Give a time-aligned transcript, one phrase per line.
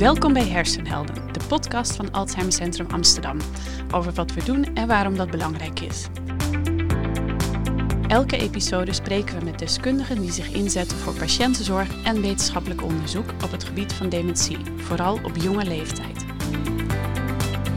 [0.00, 3.38] Welkom bij Hersenhelden, de podcast van Alzheimer Centrum Amsterdam.
[3.90, 6.06] Over wat we doen en waarom dat belangrijk is.
[8.08, 13.50] Elke episode spreken we met deskundigen die zich inzetten voor patiëntenzorg en wetenschappelijk onderzoek op
[13.50, 16.24] het gebied van dementie, vooral op jonge leeftijd.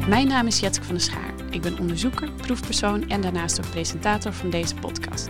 [0.08, 1.34] Mijn naam is Jetske van der Schaar.
[1.50, 5.30] Ik ben onderzoeker, proefpersoon en daarnaast ook presentator van deze podcast.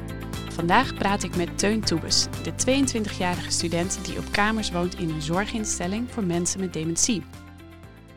[0.54, 5.22] Vandaag praat ik met Teun Toebes, de 22-jarige student die op kamers woont in een
[5.22, 7.24] zorginstelling voor mensen met dementie.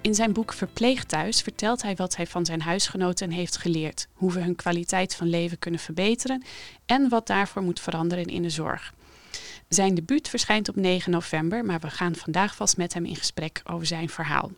[0.00, 4.40] In zijn boek Verpleegthuis vertelt hij wat hij van zijn huisgenoten heeft geleerd, hoe we
[4.40, 6.44] hun kwaliteit van leven kunnen verbeteren
[6.86, 8.94] en wat daarvoor moet veranderen in de zorg.
[9.68, 13.62] Zijn debuut verschijnt op 9 november, maar we gaan vandaag vast met hem in gesprek
[13.64, 14.50] over zijn verhaal.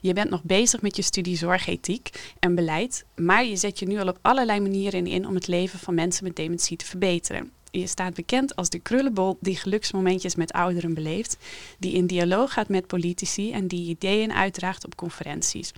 [0.00, 3.98] Je bent nog bezig met je studie zorgethiek en beleid, maar je zet je nu
[3.98, 7.50] al op allerlei manieren in om het leven van mensen met dementie te verbeteren.
[7.70, 11.36] Je staat bekend als de krullenbol die geluksmomentjes met ouderen beleeft,
[11.78, 15.72] die in dialoog gaat met politici en die ideeën uitdraagt op conferenties.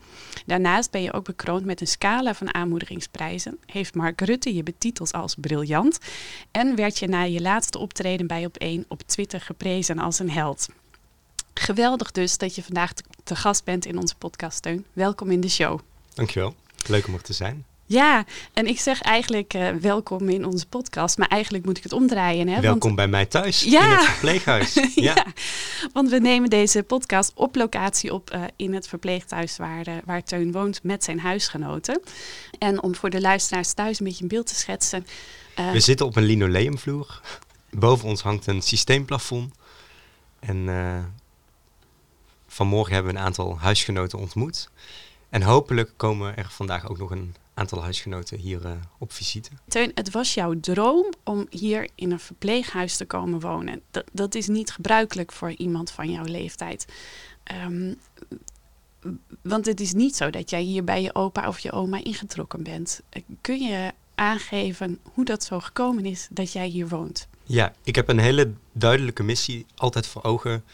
[0.46, 5.12] Daarnaast ben je ook bekroond met een scala van aanmoedigingsprijzen, heeft Mark Rutte je betiteld
[5.12, 5.98] als briljant
[6.50, 10.68] en werd je na je laatste optreden bij Op1 op Twitter geprezen als een held.
[11.62, 12.92] Geweldig dus dat je vandaag
[13.24, 14.84] te, gast bent in onze podcast, Steun.
[14.92, 15.80] Welkom in de show.
[16.14, 16.54] Dankjewel.
[16.86, 17.64] Leuk om er te zijn.
[17.86, 21.92] Ja, en ik zeg eigenlijk uh, welkom in onze podcast, maar eigenlijk moet ik het
[21.92, 22.48] omdraaien.
[22.48, 22.60] Hè?
[22.60, 22.94] Welkom want...
[22.94, 23.84] bij mij thuis, ja.
[23.84, 24.74] in het verpleeghuis.
[24.94, 25.14] ja.
[25.14, 25.26] ja.
[25.92, 30.22] want we nemen deze podcast op locatie op uh, in het verpleeghuis waar, uh, waar
[30.22, 32.02] Teun woont met zijn huisgenoten.
[32.58, 35.06] En om voor de luisteraars thuis een beetje een beeld te schetsen.
[35.72, 37.20] we zitten op een linoleumvloer.
[37.70, 39.54] Boven ons hangt een systeemplafond.
[40.40, 40.68] En
[42.52, 44.70] Vanmorgen hebben we een aantal huisgenoten ontmoet.
[45.28, 49.50] En hopelijk komen er vandaag ook nog een aantal huisgenoten hier uh, op visite.
[49.68, 53.82] Teun, het was jouw droom om hier in een verpleeghuis te komen wonen.
[53.90, 56.86] Dat, dat is niet gebruikelijk voor iemand van jouw leeftijd.
[57.64, 57.96] Um,
[59.42, 62.62] want het is niet zo dat jij hier bij je opa of je oma ingetrokken
[62.62, 63.00] bent.
[63.40, 67.28] Kun je aangeven hoe dat zo gekomen is dat jij hier woont?
[67.44, 70.64] Ja, ik heb een hele duidelijke missie altijd voor ogen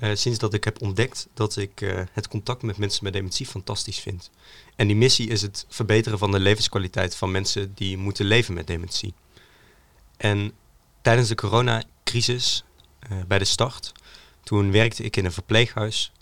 [0.00, 3.46] uh, sinds dat ik heb ontdekt dat ik uh, het contact met mensen met dementie
[3.46, 4.30] fantastisch vind.
[4.76, 8.66] En die missie is het verbeteren van de levenskwaliteit van mensen die moeten leven met
[8.66, 9.14] dementie.
[10.16, 10.52] En
[11.02, 12.64] tijdens de coronacrisis,
[13.12, 13.92] uh, bij de start,
[14.42, 16.12] toen werkte ik in een verpleeghuis.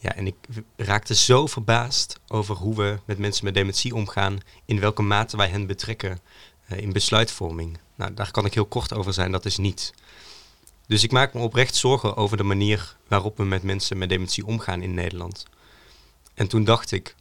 [0.00, 0.34] Ja, en ik
[0.76, 5.48] raakte zo verbaasd over hoe we met mensen met dementie omgaan, in welke mate wij
[5.48, 6.20] hen betrekken
[6.68, 7.78] in besluitvorming.
[7.94, 9.92] Nou, daar kan ik heel kort over zijn, dat is niet.
[10.88, 14.46] Dus ik maak me oprecht zorgen over de manier waarop we met mensen met dementie
[14.46, 15.46] omgaan in Nederland.
[16.34, 17.14] En toen dacht ik,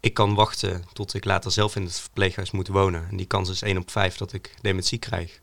[0.00, 3.08] ik kan wachten tot ik later zelf in het verpleeghuis moet wonen.
[3.10, 5.40] En die kans is 1 op 5 dat ik dementie krijg.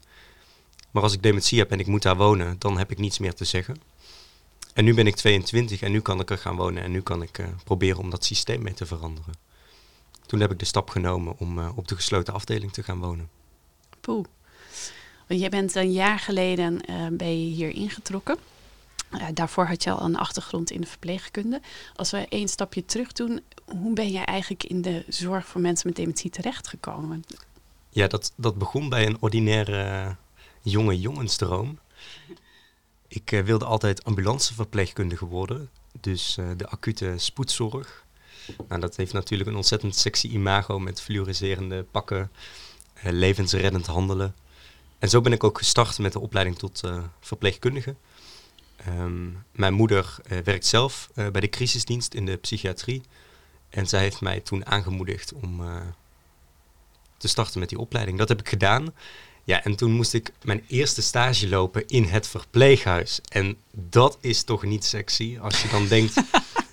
[0.91, 3.33] Maar als ik dementie heb en ik moet daar wonen, dan heb ik niets meer
[3.33, 3.81] te zeggen.
[4.73, 7.21] En nu ben ik 22 en nu kan ik er gaan wonen en nu kan
[7.21, 9.33] ik uh, proberen om dat systeem mee te veranderen.
[10.25, 13.29] Toen heb ik de stap genomen om uh, op de gesloten afdeling te gaan wonen.
[13.99, 14.25] Poeh.
[15.27, 18.37] Want jij bent een jaar geleden uh, ben je hier ingetrokken.
[19.13, 21.61] Uh, daarvoor had je al een achtergrond in de verpleegkunde.
[21.95, 25.87] Als we één stapje terug doen, hoe ben jij eigenlijk in de zorg voor mensen
[25.87, 27.23] met dementie terechtgekomen?
[27.89, 30.15] Ja, dat, dat begon bij een ordinaire
[30.61, 31.79] jonge jongensdroom.
[33.07, 35.69] Ik wilde altijd ambulanceverpleegkundige worden,
[36.01, 38.05] dus de acute spoedzorg.
[38.67, 42.31] Nou, dat heeft natuurlijk een ontzettend sexy imago met fluoriserende pakken,
[43.03, 44.35] levensreddend handelen.
[44.99, 47.95] En zo ben ik ook gestart met de opleiding tot uh, verpleegkundige.
[48.87, 53.01] Um, mijn moeder uh, werkt zelf uh, bij de crisisdienst in de psychiatrie.
[53.69, 55.61] En zij heeft mij toen aangemoedigd om
[57.17, 58.17] te starten met die opleiding.
[58.17, 58.93] Dat heb ik gedaan.
[59.47, 63.19] Ja, en toen moest ik mijn eerste stage lopen in het verpleeghuis.
[63.29, 66.13] En dat is toch niet sexy als je dan denkt...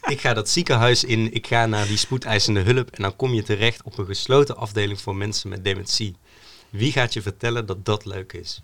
[0.06, 2.90] ik ga dat ziekenhuis in, ik ga naar die spoedeisende hulp...
[2.90, 6.16] en dan kom je terecht op een gesloten afdeling voor mensen met dementie.
[6.74, 8.60] Wie gaat je vertellen dat dat leuk is?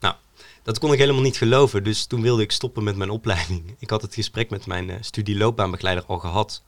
[0.00, 0.14] Nou,
[0.62, 1.84] dat kon ik helemaal niet geloven.
[1.84, 3.74] Dus toen wilde ik stoppen met mijn opleiding.
[3.78, 6.62] Ik had het gesprek met mijn uh, studieloopbaanbegeleider al gehad.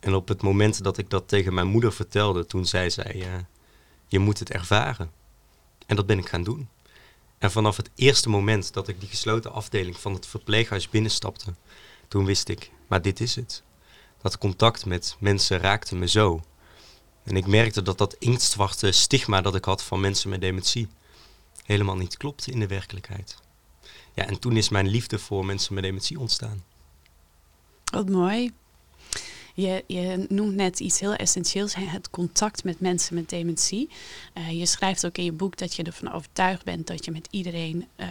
[0.00, 3.26] En op het moment dat ik dat tegen mijn moeder vertelde, toen zei zij: uh,
[4.06, 5.10] Je moet het ervaren.
[5.86, 6.68] En dat ben ik gaan doen.
[7.38, 11.54] En vanaf het eerste moment dat ik die gesloten afdeling van het verpleeghuis binnenstapte,
[12.08, 13.62] toen wist ik: Maar dit is het.
[14.22, 16.42] Dat contact met mensen raakte me zo.
[17.24, 20.88] En ik merkte dat dat inktzwarte stigma dat ik had van mensen met dementie
[21.64, 23.42] helemaal niet klopte in de werkelijkheid.
[24.14, 26.64] Ja, en toen is mijn liefde voor mensen met dementie ontstaan.
[27.84, 28.52] Wat mooi.
[29.54, 33.88] Je, je noemt net iets heel essentieels, het contact met mensen met dementie.
[34.34, 37.28] Uh, je schrijft ook in je boek dat je ervan overtuigd bent dat je met
[37.30, 38.06] iedereen uh,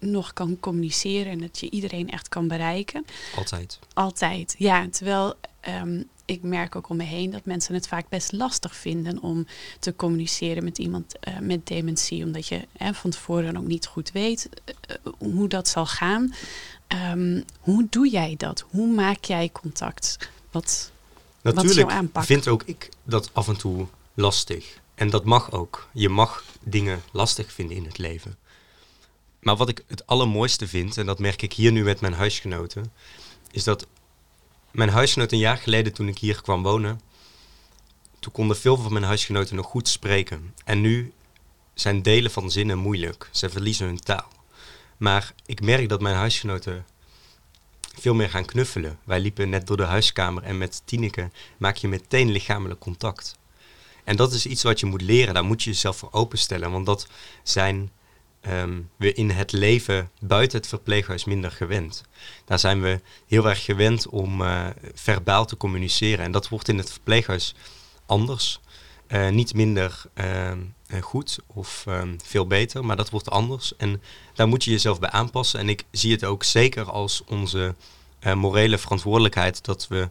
[0.00, 3.04] nog kan communiceren en dat je iedereen echt kan bereiken.
[3.36, 3.78] Altijd.
[3.92, 4.88] Altijd, ja.
[4.88, 5.34] Terwijl
[5.82, 9.46] um, ik merk ook om me heen dat mensen het vaak best lastig vinden om
[9.78, 14.48] te communiceren met iemand uh, met dementie, omdat je van tevoren ook niet goed weet
[15.18, 16.34] hoe dat zal gaan.
[17.12, 18.64] Um, hoe doe jij dat?
[18.70, 20.30] Hoe maak jij contact?
[20.52, 20.92] Wat,
[21.42, 22.24] Natuurlijk wat aanpak?
[22.24, 24.80] vind ook ik dat af en toe lastig.
[24.94, 25.88] En dat mag ook.
[25.92, 28.36] Je mag dingen lastig vinden in het leven.
[29.40, 32.92] Maar wat ik het allermooiste vind, en dat merk ik hier nu met mijn huisgenoten,
[33.50, 33.86] is dat
[34.70, 37.00] mijn huisgenoten een jaar geleden toen ik hier kwam wonen,
[38.18, 40.54] toen konden veel van mijn huisgenoten nog goed spreken.
[40.64, 41.12] En nu
[41.74, 43.28] zijn delen van zinnen moeilijk.
[43.30, 44.28] Ze verliezen hun taal.
[44.96, 46.86] Maar ik merk dat mijn huisgenoten
[48.00, 48.98] veel meer gaan knuffelen.
[49.04, 53.38] Wij liepen net door de huiskamer en met Tineke maak je meteen lichamelijk contact.
[54.04, 56.70] En dat is iets wat je moet leren, daar moet je jezelf voor openstellen.
[56.70, 57.06] Want dat
[57.42, 57.90] zijn
[58.48, 62.02] um, we in het leven buiten het verpleeghuis minder gewend.
[62.44, 66.24] Daar zijn we heel erg gewend om uh, verbaal te communiceren.
[66.24, 67.54] En dat wordt in het verpleeghuis
[68.06, 68.60] anders.
[69.12, 70.52] Uh, niet minder uh,
[71.00, 73.76] goed of um, veel beter, maar dat wordt anders.
[73.76, 74.02] En
[74.34, 75.60] daar moet je jezelf bij aanpassen.
[75.60, 77.74] En ik zie het ook zeker als onze
[78.26, 80.08] uh, morele verantwoordelijkheid dat we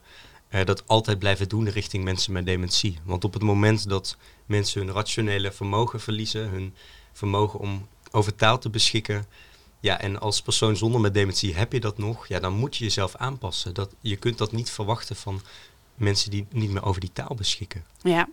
[0.66, 3.00] dat altijd blijven doen richting mensen met dementie.
[3.04, 6.76] Want op het moment dat mensen hun rationele vermogen verliezen, hun
[7.14, 9.26] vermogen om over taal te beschikken,
[9.80, 12.84] ja, en als persoon zonder met dementie heb je dat nog, ja, dan moet je
[12.84, 13.74] jezelf aanpassen.
[13.74, 15.42] Dat, je kunt dat niet verwachten van
[16.02, 17.84] mensen die niet meer over die taal beschikken.
[18.02, 18.28] Ja,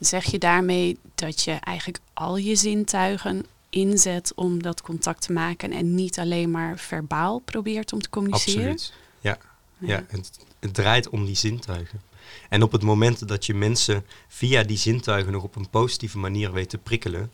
[0.00, 5.72] zeg je daarmee dat je eigenlijk al je zintuigen inzet om dat contact te maken
[5.72, 8.72] en niet alleen maar verbaal probeert om te communiceren?
[8.72, 9.38] Absoluut, ja.
[9.78, 9.86] ja.
[9.86, 12.00] ja het, het draait om die zintuigen.
[12.48, 16.52] En op het moment dat je mensen via die zintuigen nog op een positieve manier
[16.52, 17.32] weet te prikkelen,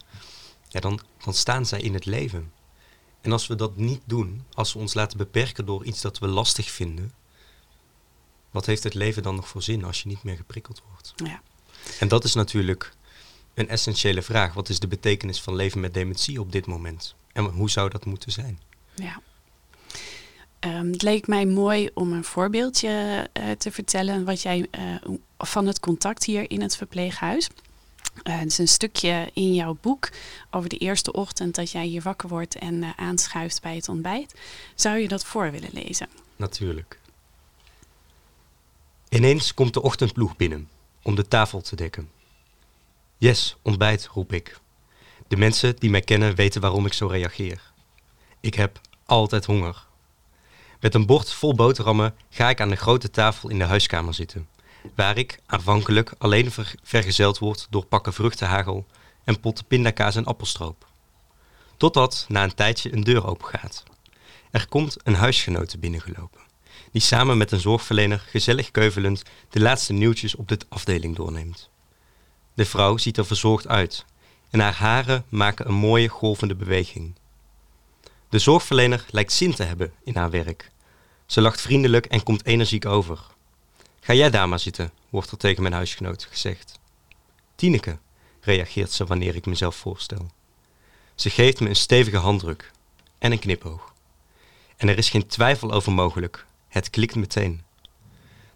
[0.69, 2.53] ja, dan, dan staan zij in het leven.
[3.21, 6.27] En als we dat niet doen, als we ons laten beperken door iets dat we
[6.27, 7.13] lastig vinden,
[8.51, 11.13] wat heeft het leven dan nog voor zin als je niet meer geprikkeld wordt?
[11.17, 11.41] Ja.
[11.99, 12.93] En dat is natuurlijk
[13.55, 14.55] een essentiële vraag.
[14.55, 17.15] Wat is de betekenis van leven met dementie op dit moment?
[17.33, 18.61] En hoe zou dat moeten zijn?
[18.95, 19.21] Ja.
[20.61, 25.67] Um, het leek mij mooi om een voorbeeldje uh, te vertellen wat jij uh, van
[25.67, 27.49] het contact hier in het verpleeghuis.
[28.23, 30.09] Uh, het is een stukje in jouw boek
[30.51, 34.35] over de eerste ochtend dat jij hier wakker wordt en aanschuift bij het ontbijt.
[34.75, 36.09] Zou je dat voor willen lezen?
[36.37, 37.00] Natuurlijk.
[39.11, 40.69] Ineens komt de ochtendploeg binnen
[41.03, 42.11] om de tafel te dekken.
[43.17, 44.61] Yes, ontbijt, roep ik.
[45.29, 47.73] De mensen die mij kennen weten waarom ik zo reageer.
[48.41, 49.87] Ik heb altijd honger.
[50.81, 54.49] Met een bord vol boterhammen ga ik aan de grote tafel in de huiskamer zitten,
[54.95, 58.87] waar ik aanvankelijk alleen ver vergezeld word door pakken vruchtenhagel
[59.25, 60.87] en potten pindakaas en appelstroop.
[61.77, 63.83] Totdat na een tijdje een deur open gaat.
[64.51, 66.50] Er komt een huisgenote binnengelopen
[66.93, 71.71] die samen met een zorgverlener gezellig keuvelend de laatste nieuwtjes op de afdeling doorneemt.
[72.55, 74.05] De vrouw ziet er verzorgd uit
[74.51, 77.15] en haar haren maken een mooie golvende beweging.
[78.29, 80.71] De zorgverlener lijkt zin te hebben in haar werk.
[81.27, 83.19] Ze lacht vriendelijk en komt energiek over.
[84.01, 86.79] Ga jij daar maar zitten, wordt er tegen mijn huisgenoot gezegd.
[87.55, 87.99] Tineke,
[88.41, 90.31] reageert ze wanneer ik mezelf voorstel.
[91.15, 92.71] Ze geeft me een stevige handdruk
[93.19, 93.95] en een knipoog.
[94.77, 97.63] En er is geen twijfel over mogelijk het klikt meteen.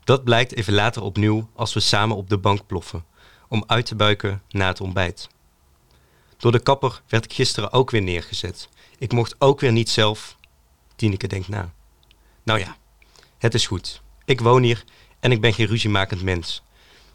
[0.05, 3.05] Dat blijkt even later opnieuw als we samen op de bank ploffen,
[3.49, 5.29] om uit te buiken na het ontbijt.
[6.37, 8.69] Door de kapper werd ik gisteren ook weer neergezet.
[8.99, 10.37] Ik mocht ook weer niet zelf.
[10.97, 11.73] Tineke denkt na.
[12.43, 12.77] Nou ja,
[13.39, 14.03] het is goed.
[14.25, 14.85] Ik woon hier
[15.21, 16.63] en ik ben geen ruziemakend mens.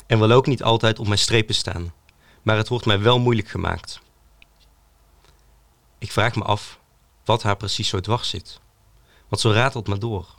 [0.07, 1.93] En wil ook niet altijd op mijn strepen staan.
[2.41, 4.01] Maar het wordt mij wel moeilijk gemaakt.
[5.97, 6.79] Ik vraag me af
[7.25, 8.59] wat haar precies zo dwars zit.
[9.27, 10.35] Want zo ratelt maar door.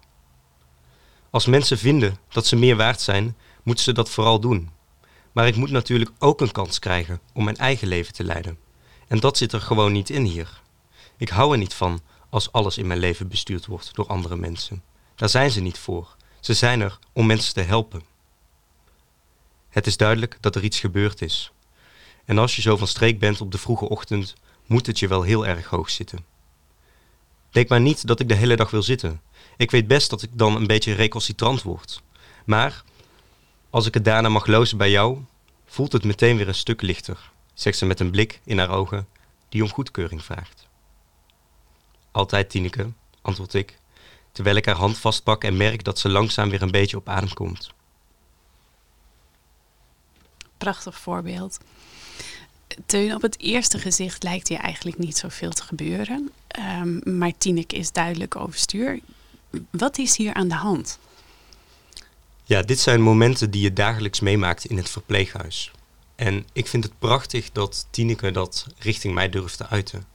[1.31, 4.71] Als mensen vinden dat ze meer waard zijn, moeten ze dat vooral doen.
[5.33, 8.59] Maar ik moet natuurlijk ook een kans krijgen om mijn eigen leven te leiden.
[9.09, 10.61] En dat zit er gewoon niet in hier.
[11.17, 14.83] Ik hou er niet van als alles in mijn leven bestuurd wordt door andere mensen.
[15.15, 16.17] Daar zijn ze niet voor.
[16.41, 18.03] Ze zijn er om mensen te helpen.
[19.69, 21.53] Het is duidelijk dat er iets gebeurd is.
[22.25, 24.35] En als je zo van streek bent op de vroege ochtend,
[24.67, 26.25] moet het je wel heel erg hoog zitten.
[27.51, 29.21] Denk maar niet dat ik de hele dag wil zitten.
[29.61, 32.02] Ik weet best dat ik dan een beetje recalcitrant word.
[32.45, 32.85] Maar
[33.71, 35.19] als ik het daarna mag lozen bij jou,
[35.67, 39.09] voelt het meteen weer een stuk lichter, zegt ze met een blik in haar ogen
[39.49, 40.69] die om goedkeuring vraagt.
[42.11, 42.90] Altijd, Tineke,
[43.21, 43.79] antwoord ik,
[44.33, 47.35] terwijl ik haar hand vastpak en merk dat ze langzaam weer een beetje op adem
[47.35, 47.73] komt.
[50.59, 51.59] prachtig voorbeeld.
[52.87, 56.31] Teun, op het eerste gezicht lijkt hier eigenlijk niet zoveel te gebeuren.
[56.81, 59.00] Um, maar Tineke is duidelijk overstuur.
[59.71, 60.99] Wat is hier aan de hand?
[62.45, 65.71] Ja, dit zijn momenten die je dagelijks meemaakt in het verpleeghuis.
[66.16, 70.07] En ik vind het prachtig dat Tineke dat richting mij durft te uiten.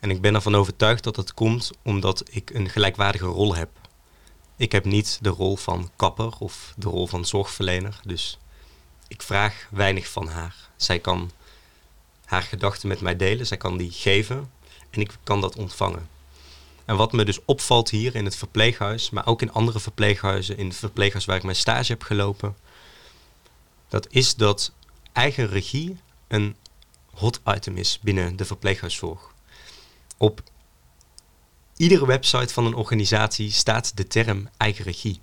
[0.00, 3.70] En ik ben ervan overtuigd dat het komt omdat ik een gelijkwaardige rol heb.
[4.56, 8.38] Ik heb niet de rol van kapper of de rol van zorgverlener, dus
[9.08, 10.56] ik vraag weinig van haar.
[10.76, 11.30] Zij kan
[12.24, 14.50] haar gedachten met mij delen, zij kan die geven
[14.90, 16.08] en ik kan dat ontvangen.
[16.88, 20.66] En wat me dus opvalt hier in het verpleeghuis, maar ook in andere verpleeghuizen, in
[20.66, 22.56] het verpleeghuis waar ik mijn stage heb gelopen,
[23.88, 24.72] dat is dat
[25.12, 25.96] eigen regie
[26.28, 26.56] een
[27.10, 29.34] hot item is binnen de verpleeghuiszorg.
[30.16, 30.42] Op
[31.76, 35.20] iedere website van een organisatie staat de term eigen regie.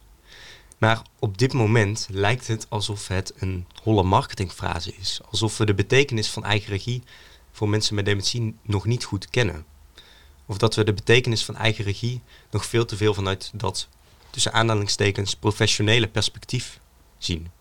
[0.78, 5.20] Maar op dit moment lijkt het alsof het een holle marketingfrase is.
[5.32, 7.04] Alsof we de betekenis van eigen regie
[7.52, 9.66] voor mensen met dementie nog niet goed kennen.
[10.46, 12.22] Of dat we de betekenis van eigen regie
[12.52, 13.88] nog veel te veel vanuit dat,
[14.30, 16.80] tussen aanhalingstekens, professionele perspectief
[17.18, 17.52] zien.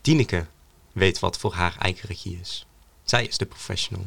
[0.00, 0.46] Tineke
[0.92, 2.66] weet wat voor haar eigen regie is.
[3.04, 4.06] Zij is de professional.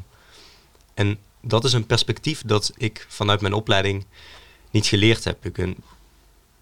[0.94, 4.06] En dat is een perspectief dat ik vanuit mijn opleiding
[4.72, 5.46] niet geleerd heb.
[5.46, 5.76] Ik ben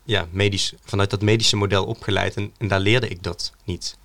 [0.03, 3.97] ja, medisch, vanuit dat medische model opgeleid en, en daar leerde ik dat niet.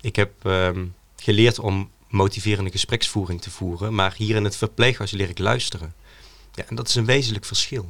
[0.00, 0.86] Ik heb ehm,
[1.16, 5.94] geleerd om motiverende gespreksvoering te voeren, maar hier in het verpleeghuis leer ik luisteren.
[6.54, 7.88] Ja, en dat is een wezenlijk verschil.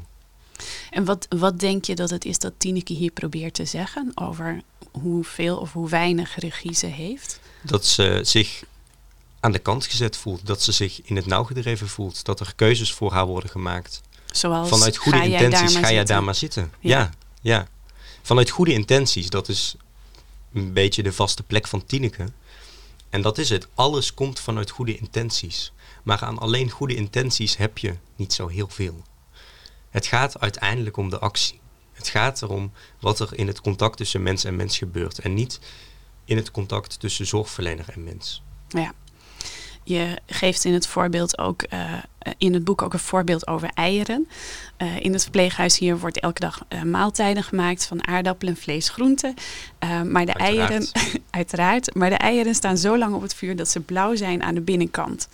[0.90, 4.62] En wat, wat denk je dat het is dat Tineke hier probeert te zeggen over
[4.90, 7.40] hoeveel of hoe weinig regie ze heeft?
[7.62, 8.62] Dat ze zich
[9.40, 12.52] aan de kant gezet voelt, dat ze zich in het nauw gedreven voelt, dat er
[12.57, 14.00] keuzes voor haar worden gemaakt.
[14.31, 16.73] Zoals, Vanuit goede intenties ga jij daar maar zitten.
[16.81, 17.11] Ja.
[17.40, 17.69] ja.
[18.23, 19.75] Vanuit goede intenties, dat is
[20.52, 22.26] een beetje de vaste plek van Tineke.
[23.11, 23.69] En dat is het.
[23.75, 25.73] Alles komt vanuit goede intenties.
[26.02, 29.02] Maar aan alleen goede intenties heb je niet zo heel veel.
[29.90, 31.61] Het gaat uiteindelijk om de actie.
[31.92, 35.18] Het gaat erom wat er in het contact tussen mens en mens gebeurt.
[35.18, 35.61] En niet
[36.25, 38.42] in het contact tussen zorgverlener en mens.
[38.68, 38.92] Ja.
[39.85, 41.93] Je geeft in het voorbeeld ook uh,
[42.39, 44.29] in het boek ook een voorbeeld over eieren.
[44.79, 49.35] Uh, in het verpleeghuis hier wordt elke dag uh, maaltijden gemaakt van aardappelen, vlees, groenten.
[49.81, 50.71] maar de uiteraard.
[50.71, 50.89] eieren,
[51.31, 54.55] uiteraard, maar de eieren staan zo lang op het vuur dat ze blauw zijn aan
[54.55, 55.29] de binnenkant.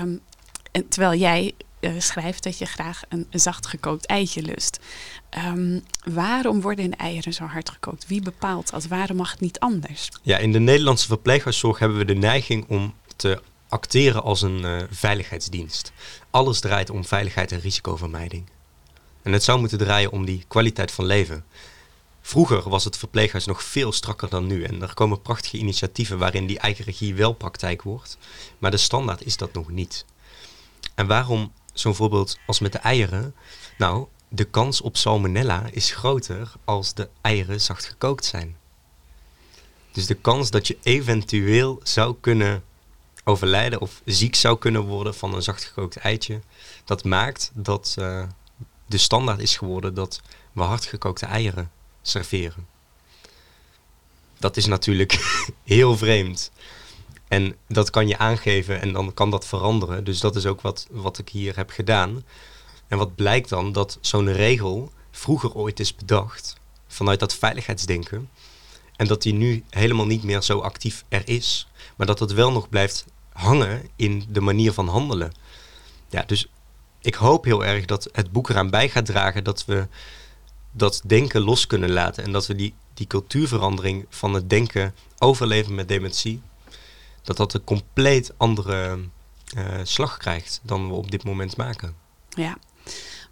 [0.00, 0.20] Um,
[0.72, 1.54] en terwijl jij
[1.98, 4.80] schrijft dat je graag een, zacht gekookt eitje lust.
[5.46, 8.06] Um, waarom worden de eieren zo hard gekookt?
[8.06, 8.86] Wie bepaalt dat?
[8.86, 10.08] Waarom mag het niet anders?
[10.22, 14.82] Ja, in de Nederlandse verpleeghuiszorg hebben we de neiging om te acteren als een uh,
[14.90, 15.92] veiligheidsdienst.
[16.30, 18.46] Alles draait om veiligheid en risicovermijding.
[19.22, 21.44] En het zou moeten draaien om die kwaliteit van leven.
[22.20, 24.64] Vroeger was het verpleeghuis nog veel strakker dan nu.
[24.64, 28.18] En er komen prachtige initiatieven waarin die eigen regie wel praktijk wordt.
[28.58, 30.04] Maar de standaard is dat nog niet.
[30.94, 33.34] En waarom zo'n voorbeeld als met de eieren?
[33.78, 38.56] Nou, de kans op salmonella is groter als de eieren zacht gekookt zijn.
[39.92, 42.64] Dus de kans dat je eventueel zou kunnen
[43.28, 46.40] overlijden of ziek zou kunnen worden van een zacht gekookt eitje.
[46.84, 48.22] Dat maakt dat uh,
[48.86, 50.20] de standaard is geworden dat
[50.52, 51.70] we hardgekookte eieren
[52.02, 52.66] serveren.
[54.38, 56.50] Dat is natuurlijk heel vreemd.
[57.28, 60.04] En dat kan je aangeven en dan kan dat veranderen.
[60.04, 62.24] Dus dat is ook wat, wat ik hier heb gedaan.
[62.88, 63.72] En wat blijkt dan?
[63.72, 66.56] Dat zo'n regel vroeger ooit is bedacht
[66.86, 68.30] vanuit dat veiligheidsdenken.
[68.96, 71.68] En dat die nu helemaal niet meer zo actief er is.
[71.96, 73.04] Maar dat het wel nog blijft
[73.36, 75.32] hangen in de manier van handelen.
[76.08, 76.46] Ja, dus
[77.00, 79.88] ik hoop heel erg dat het boek eraan bij gaat dragen dat we
[80.72, 82.24] dat denken los kunnen laten.
[82.24, 86.42] En dat we die, die cultuurverandering van het denken overleven met dementie.
[87.22, 88.98] Dat dat een compleet andere
[89.56, 91.94] uh, slag krijgt dan we op dit moment maken.
[92.28, 92.58] Ja.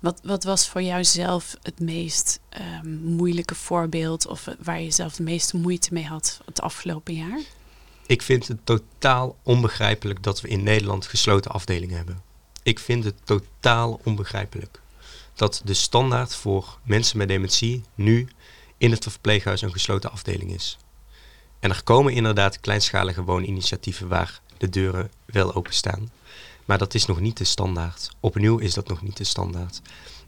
[0.01, 2.41] Wat, wat was voor jou zelf het meest
[2.83, 7.41] um, moeilijke voorbeeld of waar je zelf de meeste moeite mee had het afgelopen jaar?
[8.07, 12.23] Ik vind het totaal onbegrijpelijk dat we in Nederland gesloten afdelingen hebben.
[12.63, 14.81] Ik vind het totaal onbegrijpelijk
[15.35, 18.29] dat de standaard voor mensen met dementie nu
[18.79, 20.79] in het verpleeghuis een gesloten afdeling is.
[21.61, 26.11] En er komen inderdaad kleinschalige wooninitiatieven waar de deuren wel openstaan.
[26.65, 28.11] Maar dat is nog niet de standaard.
[28.21, 29.81] Opnieuw is dat nog niet de standaard.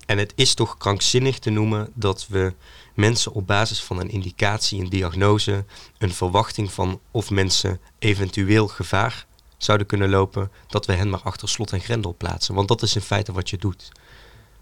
[0.06, 2.54] En het is toch krankzinnig te noemen dat we
[2.96, 5.64] mensen op basis van een indicatie, een diagnose,
[5.98, 9.26] een verwachting van of mensen eventueel gevaar
[9.56, 12.54] zouden kunnen lopen, dat we hen maar achter slot en grendel plaatsen.
[12.54, 13.92] Want dat is in feite wat je doet.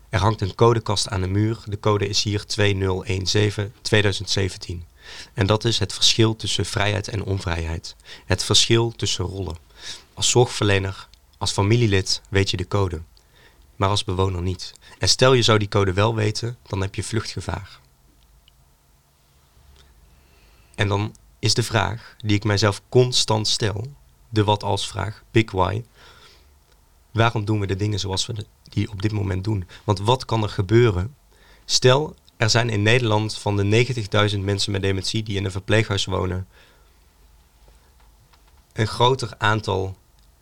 [0.08, 1.58] Er hangt een codekast aan de muur.
[1.64, 4.84] De code is hier 2017 2017.
[5.34, 7.96] En dat is het verschil tussen vrijheid en onvrijheid.
[8.26, 9.56] Het verschil tussen rollen.
[10.14, 13.02] Als zorgverlener, als familielid weet je de code,
[13.76, 14.72] maar als bewoner niet.
[14.98, 17.80] En stel je zou die code wel weten, dan heb je vluchtgevaar.
[20.74, 23.86] En dan is de vraag die ik mijzelf constant stel,
[24.28, 25.84] de wat als vraag, big why.
[27.10, 29.68] Waarom doen we de dingen zoals we die op dit moment doen?
[29.84, 31.14] Want wat kan er gebeuren?
[31.64, 33.86] Stel, er zijn in Nederland van de
[34.32, 36.46] 90.000 mensen met dementie die in een verpleeghuis wonen,
[38.72, 39.96] een groter aantal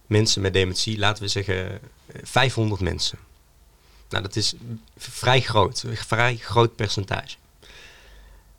[0.07, 1.81] mensen met dementie, laten we zeggen
[2.23, 3.19] 500 mensen.
[4.09, 4.55] Nou, dat is
[4.97, 7.37] vrij groot, een vrij groot percentage.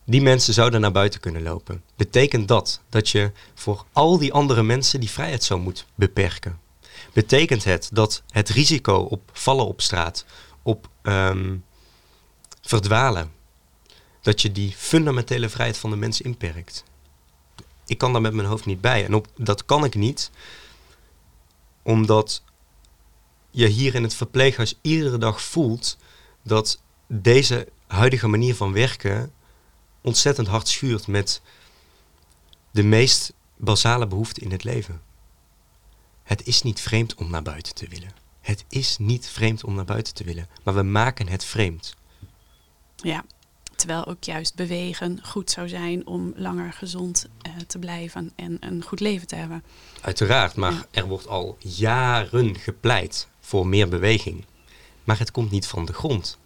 [0.05, 1.83] Die mensen zouden naar buiten kunnen lopen.
[1.95, 6.59] Betekent dat dat je voor al die andere mensen die vrijheid zou moeten beperken?
[7.13, 10.25] Betekent het dat het risico op vallen op straat,
[10.61, 11.55] op ehm,
[12.61, 13.31] verdwalen,
[14.21, 16.83] dat je die fundamentele vrijheid van de mens inperkt?
[17.85, 19.05] Ik kan daar met mijn hoofd niet bij.
[19.05, 20.31] En op, dat kan ik niet,
[21.81, 22.43] omdat
[23.51, 25.97] je hier in het verpleeghuis iedere dag voelt
[26.41, 29.33] dat deze huidige manier van werken
[30.03, 31.41] ontzettend hard schuurt met
[32.71, 35.01] de meest basale behoeften in het leven.
[36.23, 38.11] Het is niet vreemd om naar buiten te willen.
[38.41, 41.95] Het is niet vreemd om naar buiten te willen, maar we maken het vreemd.
[42.95, 43.25] Ja,
[43.75, 48.83] terwijl ook juist bewegen goed zou zijn om langer gezond uh, te blijven en een
[48.83, 49.63] goed leven te hebben.
[50.01, 54.45] Uiteraard, maar er wordt al jaren gepleit voor meer beweging.
[55.03, 56.37] Maar het komt niet van de grond.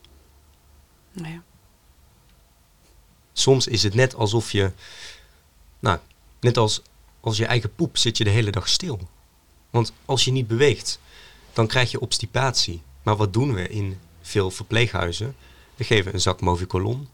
[1.12, 1.44] Nou ja.
[3.40, 4.72] Soms is het net alsof je,
[5.80, 6.00] nou,
[6.40, 6.82] net als,
[7.20, 9.00] als je eigen poep zit je de hele dag stil.
[9.70, 11.00] Want als je niet beweegt,
[11.54, 12.82] dan krijg je obstipatie.
[13.04, 15.36] Maar wat doen we in veel verpleeghuizen?
[15.76, 17.08] We geven een zak Movicolon,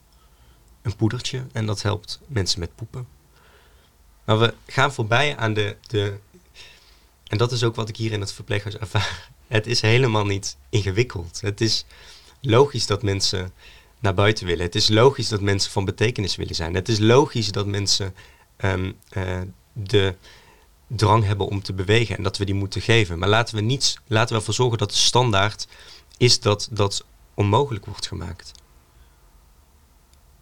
[0.82, 3.08] een poedertje en dat helpt mensen met poepen.
[4.24, 6.18] Maar we gaan voorbij aan de, de
[7.28, 9.30] en dat is ook wat ik hier in het verpleeghuis ervaar.
[9.48, 11.42] Het is helemaal niet ingewikkeld.
[11.42, 11.86] Het is
[12.42, 13.54] logisch dat mensen
[14.04, 14.66] naar buiten willen.
[14.66, 16.74] Het is logisch dat mensen van betekenis willen zijn.
[16.74, 18.16] Het is logisch dat mensen
[18.56, 19.42] ehm, eh,
[19.74, 20.16] de
[20.88, 23.20] drang hebben om te bewegen en dat we die moeten geven.
[23.20, 25.68] Maar laten we, niets, laten we ervoor zorgen dat de standaard
[26.18, 28.52] is dat dat onmogelijk wordt gemaakt.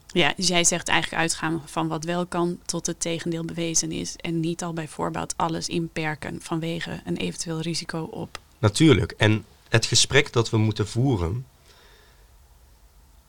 [0.07, 4.15] Ja, dus jij zegt eigenlijk uitgaan van wat wel kan tot het tegendeel bewezen is.
[4.15, 8.39] En niet al bij voorbaat alles inperken vanwege een eventueel risico op.
[8.59, 9.11] Natuurlijk.
[9.11, 11.45] En het gesprek dat we moeten voeren.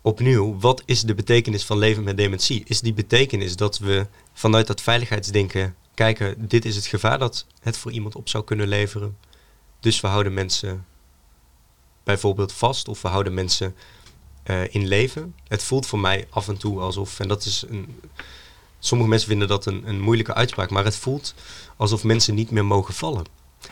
[0.05, 2.63] Opnieuw, wat is de betekenis van leven met dementie?
[2.67, 7.77] Is die betekenis dat we vanuit dat veiligheidsdenken kijken, dit is het gevaar dat het
[7.77, 9.17] voor iemand op zou kunnen leveren.
[9.81, 10.87] Dus we houden mensen
[12.05, 13.75] bijvoorbeeld vast of we houden mensen
[14.47, 15.35] uh, in leven.
[15.49, 18.01] Het voelt voor mij af en toe alsof, en dat is een.
[18.79, 21.35] Sommige mensen vinden dat een, een moeilijke uitspraak, maar het voelt
[21.77, 23.25] alsof mensen niet meer mogen vallen.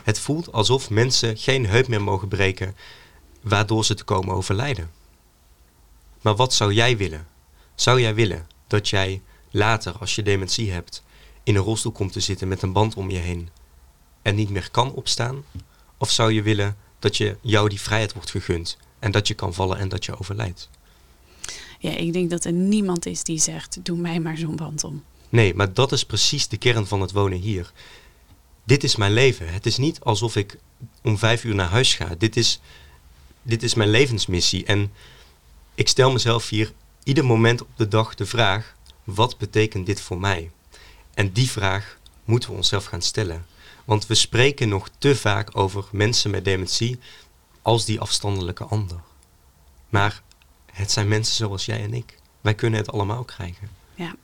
[0.03, 2.75] Het voelt alsof mensen geen heup meer mogen breken,
[3.41, 5.00] waardoor ze te komen overlijden.
[6.21, 7.27] Maar wat zou jij willen?
[7.75, 11.03] Zou jij willen dat jij later, als je dementie hebt,
[11.43, 13.49] in een rolstoel komt te zitten met een band om je heen
[14.21, 15.43] en niet meer kan opstaan?
[15.97, 19.53] Of zou je willen dat je jou die vrijheid wordt gegund en dat je kan
[19.53, 20.69] vallen en dat je overlijdt?
[21.79, 25.03] Ja, ik denk dat er niemand is die zegt: doe mij maar zo'n band om.
[25.29, 27.71] Nee, maar dat is precies de kern van het wonen hier.
[28.63, 29.53] Dit is mijn leven.
[29.53, 30.57] Het is niet alsof ik
[31.03, 32.15] om vijf uur naar huis ga.
[32.17, 32.59] Dit is,
[33.41, 34.65] dit is mijn levensmissie.
[34.65, 34.91] En
[35.75, 40.19] ik stel mezelf hier ieder moment op de dag de vraag: wat betekent dit voor
[40.19, 40.51] mij?
[41.13, 43.45] En die vraag moeten we onszelf gaan stellen.
[43.85, 46.99] Want we spreken nog te vaak over mensen met dementie
[47.61, 48.99] als die afstandelijke ander.
[49.89, 50.21] Maar
[50.71, 52.17] het zijn mensen zoals jij en ik.
[52.41, 53.69] Wij kunnen het allemaal krijgen.
[53.95, 54.15] Ja.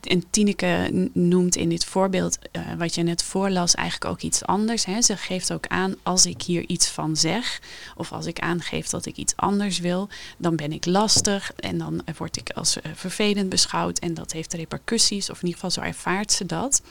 [0.00, 4.84] En Tineke noemt in dit voorbeeld uh, wat je net voorlas eigenlijk ook iets anders.
[4.84, 5.02] Hè.
[5.02, 7.60] Ze geeft ook aan als ik hier iets van zeg
[7.96, 12.02] of als ik aangeef dat ik iets anders wil, dan ben ik lastig en dan
[12.16, 15.88] word ik als uh, vervelend beschouwd en dat heeft repercussies of in ieder geval zo
[15.88, 16.82] ervaart ze dat.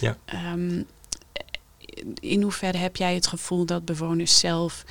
[0.00, 0.16] Ja.
[0.52, 0.86] Um,
[2.20, 4.84] in hoeverre heb jij het gevoel dat bewoners zelf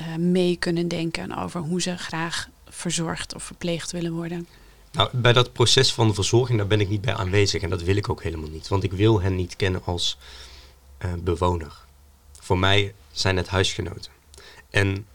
[0.00, 4.46] uh, mee kunnen denken over hoe ze graag verzorgd of verpleegd willen worden?
[4.94, 7.96] Nou, bij dat proces van verzorging, daar ben ik niet bij aanwezig en dat wil
[7.96, 8.68] ik ook helemaal niet.
[8.68, 10.18] Want ik wil hen niet kennen als
[11.04, 11.72] uh, bewoner.
[12.40, 14.12] Voor mij zijn het huisgenoten.
[14.70, 15.06] En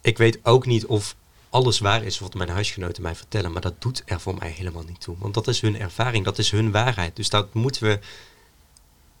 [0.00, 1.16] ik weet ook niet of
[1.50, 4.84] alles waar is wat mijn huisgenoten mij vertellen, maar dat doet er voor mij helemaal
[4.86, 5.16] niet toe.
[5.18, 7.16] Want dat is hun ervaring, dat is hun waarheid.
[7.16, 7.98] Dus dat moeten we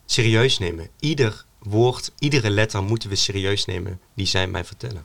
[0.04, 0.88] serieus nemen.
[1.00, 5.04] Ieder woord, iedere letter moeten we serieus nemen die zij mij vertellen.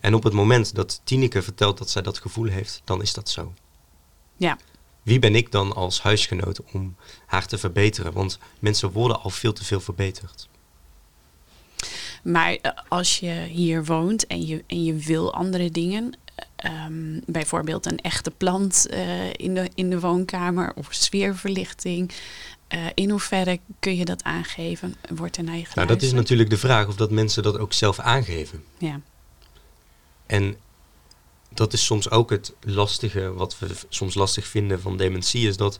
[0.00, 3.28] En op het moment dat Tineke vertelt dat zij dat gevoel heeft, dan is dat
[3.28, 3.52] zo.
[4.36, 4.58] Ja,
[5.04, 8.12] wie ben ik dan als huisgenoot om haar te verbeteren?
[8.12, 10.48] Want mensen worden al veel te veel verbeterd.
[12.22, 16.12] Maar eh, als je hier woont en je, en je wil andere dingen,
[16.56, 22.12] ehm, bijvoorbeeld een echte plant uh, in, de, in de woonkamer of sfeerverlichting,
[22.74, 24.94] uh, in hoeverre kun je dat aangeven?
[25.08, 27.72] Wordt er naar je Nou, dat is natuurlijk de vraag of dat mensen dat ook
[27.72, 28.64] zelf aangeven.
[28.78, 29.00] Ja.
[30.26, 30.56] En
[31.50, 35.78] dat is soms ook het lastige, wat we soms lastig vinden van dementie, is dat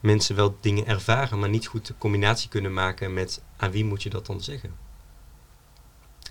[0.00, 4.02] mensen wel dingen ervaren, maar niet goed de combinatie kunnen maken met aan wie moet
[4.02, 4.76] je dat dan zeggen?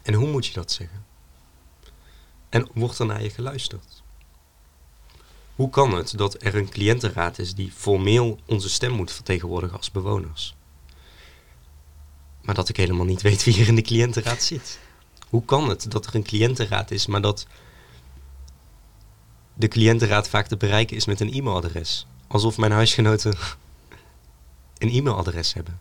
[0.04, 1.06] En hoe moet je dat zeggen?
[2.50, 4.04] En wordt er naar je geluisterd?
[5.56, 9.92] Hoe kan het dat er een cliëntenraad is die formeel onze stem moet vertegenwoordigen als
[9.92, 10.56] bewoners?
[12.42, 14.80] Maar dat ik helemaal niet weet wie er in de cliëntenraad zit.
[15.30, 17.48] Hoe kan het dat er een cliëntenraad is, maar dat
[19.54, 22.08] de cliëntenraad vaak te bereiken is met een e-mailadres?
[22.28, 23.36] Alsof mijn huisgenoten
[24.78, 25.80] een e-mailadres hebben.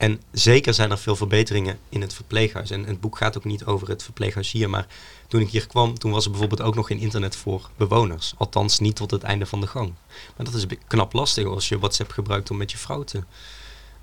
[0.00, 2.70] En zeker zijn er veel verbeteringen in het verpleeghuis.
[2.70, 4.70] En het boek gaat ook niet over het verpleeghuis hier.
[4.70, 4.86] Maar
[5.28, 8.34] toen ik hier kwam, toen was er bijvoorbeeld ook nog geen internet voor bewoners.
[8.36, 9.92] Althans niet tot het einde van de gang.
[10.36, 13.22] Maar dat is knap lastig als je WhatsApp gebruikt om met je vrouw te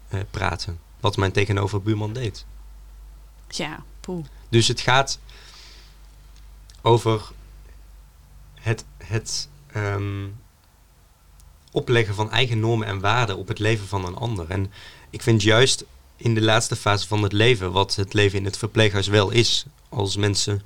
[0.10, 0.80] uh, praten.
[1.00, 2.45] Wat mijn tegenoverbuurman deed.
[3.47, 3.84] Ja,
[4.50, 5.20] Dus het gaat
[6.82, 7.32] over
[8.54, 10.39] het, het um,
[11.72, 14.50] opleggen van eigen normen en waarden op het leven van een ander.
[14.50, 14.72] En
[15.10, 18.58] ik vind juist in de laatste fase van het leven, wat het leven in het
[18.58, 20.62] verpleeghuis wel is, als mensen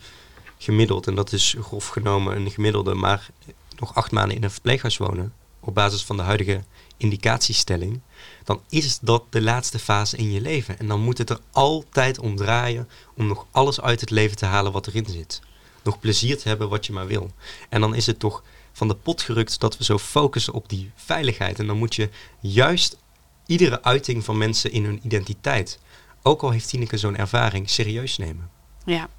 [0.57, 3.29] gemiddeld, en dat is grof genomen een gemiddelde, maar
[3.77, 6.63] nog acht maanden in een verpleeghuis wonen, op basis van de huidige
[6.97, 8.01] indicatiestelling,
[8.43, 10.79] dan is dat de laatste fase in je leven.
[10.79, 14.45] En dan moet het er altijd om draaien om nog alles uit het leven te
[14.45, 15.41] halen wat erin zit.
[15.83, 17.31] Nog plezier te hebben wat je maar wil.
[17.69, 20.91] En dan is het toch van de pot gerukt dat we zo focussen op die
[20.95, 21.59] veiligheid.
[21.59, 22.97] En dan moet je juist
[23.45, 25.79] iedere uiting van mensen in hun identiteit,
[26.21, 28.49] ook al heeft Tineke zo'n ervaring, serieus nemen.
[28.85, 29.09] Ja,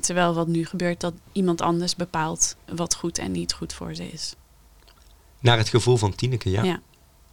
[0.00, 4.08] terwijl wat nu gebeurt, dat iemand anders bepaalt wat goed en niet goed voor ze
[4.08, 4.34] is.
[5.46, 6.62] Naar het gevoel van Tineke, ja.
[6.62, 6.80] ja.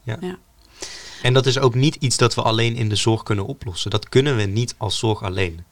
[0.03, 0.17] ja.
[0.21, 0.37] ja.
[1.21, 3.91] En dat is ook niet iets dat we alleen in de zorg kunnen oplossen.
[3.91, 5.63] Dat kunnen we niet als zorg alleen.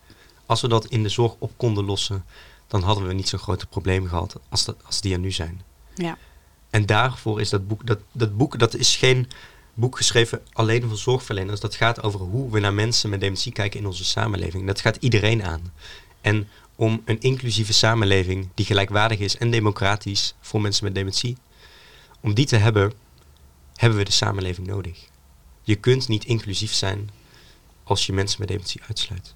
[0.46, 2.26] Als we dat in de zorg op konden lossen,
[2.68, 5.62] dan hadden we niet zo'n grote problemen gehad als, dat, als die er nu zijn.
[5.96, 6.18] Ja.
[6.70, 9.28] En daarvoor is dat boek, dat, dat boek, dat is geen
[9.74, 11.60] boek geschreven alleen voor zorgverleners.
[11.60, 14.68] Dat gaat over hoe we naar mensen met dementie kijken in onze samenleving.
[14.68, 15.74] Dat gaat iedereen aan.
[16.22, 21.38] En om een inclusieve samenleving die gelijkwaardig is en democratisch voor mensen met dementie,
[22.22, 22.94] om die te hebben,
[23.76, 25.10] hebben we de samenleving nodig.
[25.64, 27.10] Je kunt niet inclusief zijn
[27.84, 29.32] als je mensen met dementie uitsluit.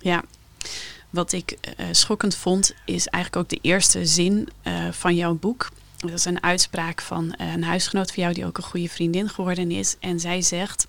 [0.00, 0.24] Ja,
[1.10, 5.68] wat ik uh, schokkend vond, is eigenlijk ook de eerste zin uh, van jouw boek.
[5.96, 9.28] Dat is een uitspraak van uh, een huisgenoot van jou die ook een goede vriendin
[9.28, 9.96] geworden is.
[10.00, 10.86] En zij zegt,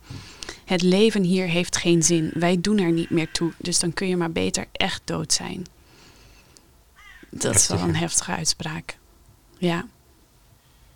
[0.66, 2.32] het leven hier heeft geen zin.
[2.34, 3.54] Wij doen er niet meer toe.
[3.58, 5.66] Dus dan kun je maar beter echt dood zijn.
[7.30, 8.98] Dat Heftig, is wel een heftige uitspraak.
[9.58, 9.86] Ja.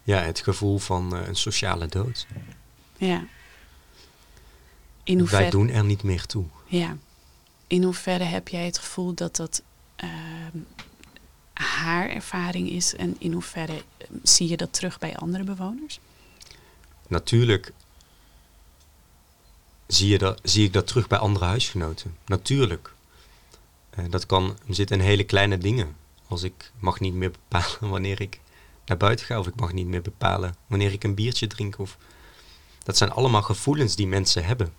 [0.05, 2.27] Ja, het gevoel van uh, een sociale dood.
[2.97, 3.25] Ja.
[5.03, 6.45] In hoeverre, Wij doen er niet meer toe.
[6.65, 6.97] Ja.
[7.67, 9.61] In hoeverre heb jij het gevoel dat dat
[10.03, 10.09] uh,
[11.53, 15.99] haar ervaring is en in hoeverre eh, zie je dat terug bij andere bewoners?
[17.07, 17.73] Natuurlijk
[19.87, 22.17] zie, je dat, zie ik dat terug bij andere huisgenoten.
[22.25, 22.93] Natuurlijk.
[23.99, 25.95] Uh, dat kan zitten in hele kleine dingen.
[26.27, 28.39] Als ik mag niet meer bepalen wanneer ik
[28.85, 31.79] naar buiten ga, of ik mag niet meer bepalen wanneer ik een biertje drink.
[31.79, 31.97] Of...
[32.83, 34.73] Dat zijn allemaal gevoelens die mensen hebben.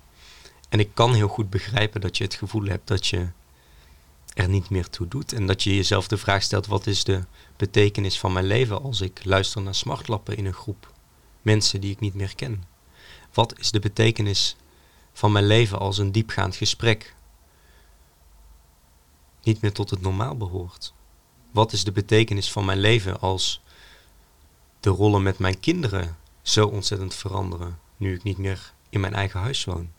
[0.69, 3.29] En ik kan heel goed begrijpen dat je het gevoel hebt dat je
[4.35, 5.33] er niet meer toe doet.
[5.33, 7.25] En dat je jezelf de vraag stelt: wat is de
[7.57, 10.93] betekenis van mijn leven als ik luister naar smartlappen in een groep
[11.43, 12.65] mensen die ik niet meer ken?
[13.33, 14.57] Wat is de betekenis
[15.13, 17.15] van mijn leven als een diepgaand gesprek
[19.43, 20.95] niet meer tot het normaal behoort?
[21.53, 23.63] Wat is de betekenis van mijn leven als
[24.87, 29.41] de rollen met mijn kinderen zo ontzettend veranderen nu ik niet meer in mijn eigen
[29.41, 29.91] huis woon?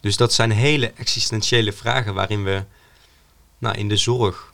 [0.00, 2.64] Dus dat zijn hele existentiële vragen waarin we
[3.58, 4.52] nou, in de zorg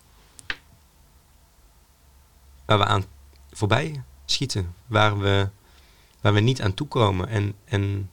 [2.65, 3.05] waar we aan
[3.53, 5.49] voorbij schieten, waar we,
[6.21, 7.29] waar we niet aan toekomen.
[7.29, 8.11] En, en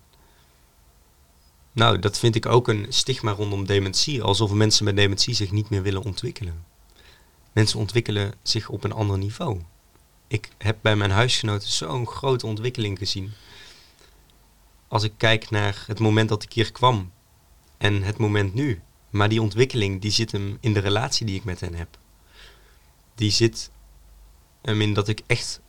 [1.72, 5.70] nou, dat vind ik ook een stigma rondom dementie, alsof mensen met dementie zich niet
[5.70, 6.66] meer willen ontwikkelen.
[7.52, 9.62] Mensen ontwikkelen zich op een ander niveau.
[10.34, 13.32] Ik heb bij mijn huisgenoten zo'n grote ontwikkeling gezien.
[14.88, 17.12] Als ik kijk naar het moment dat ik hier kwam
[17.78, 18.82] en het moment nu.
[19.10, 21.98] Maar die ontwikkeling die zit hem in de relatie die ik met hen heb.
[23.16, 23.72] Die zit
[24.62, 25.62] hem in dat ik echt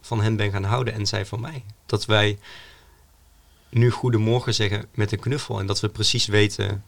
[0.00, 1.64] van hen ben gaan houden en zij van mij.
[1.86, 2.38] Dat wij
[3.68, 6.84] nu goedemorgen zeggen met een knuffel en dat we precies weten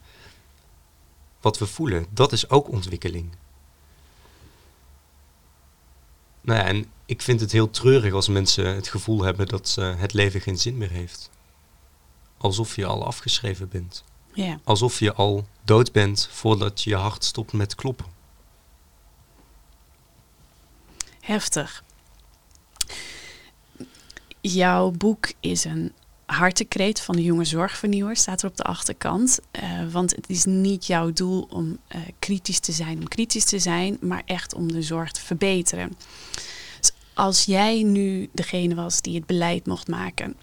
[1.41, 2.05] wat we voelen.
[2.09, 3.31] Dat is ook ontwikkeling.
[6.41, 9.99] Nou ja, en ik vind het heel treurig als mensen het gevoel hebben dat uh,
[9.99, 11.29] het leven geen zin meer heeft.
[12.37, 14.03] Alsof je al afgeschreven bent.
[14.33, 14.59] Ja.
[14.63, 18.05] Alsof je al dood bent voordat je hart stopt met kloppen.
[21.19, 21.83] Heftig.
[24.41, 25.93] Jouw boek is een
[26.31, 29.39] hartekreet van de jonge zorgvernieuwer, staat er op de achterkant.
[29.63, 33.59] Uh, want het is niet jouw doel om uh, kritisch te zijn, om kritisch te
[33.59, 35.91] zijn, maar echt om de zorg te verbeteren.
[36.79, 40.35] Dus als jij nu degene was die het beleid mocht maken,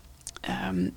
[0.69, 0.91] um,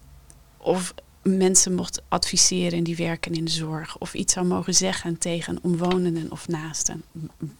[0.57, 5.59] of mensen mocht adviseren die werken in de zorg, of iets zou mogen zeggen tegen
[5.61, 7.03] omwonenden of naasten,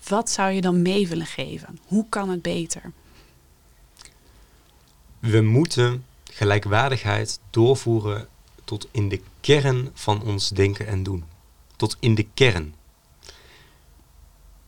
[0.08, 1.80] wat zou je dan mee willen geven?
[1.86, 2.92] Hoe kan het beter?
[5.20, 8.28] We moeten gelijkwaardigheid doorvoeren
[8.64, 11.24] tot in de kern van ons denken en doen.
[11.76, 12.76] Tot in de kern.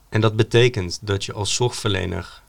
[0.10, 2.42] En dat betekent dat je als zorgverlener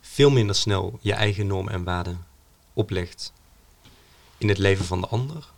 [0.00, 2.26] veel minder snel je eigen normen en waarden
[2.72, 3.32] oplegt
[4.38, 5.50] in het leven van de ander.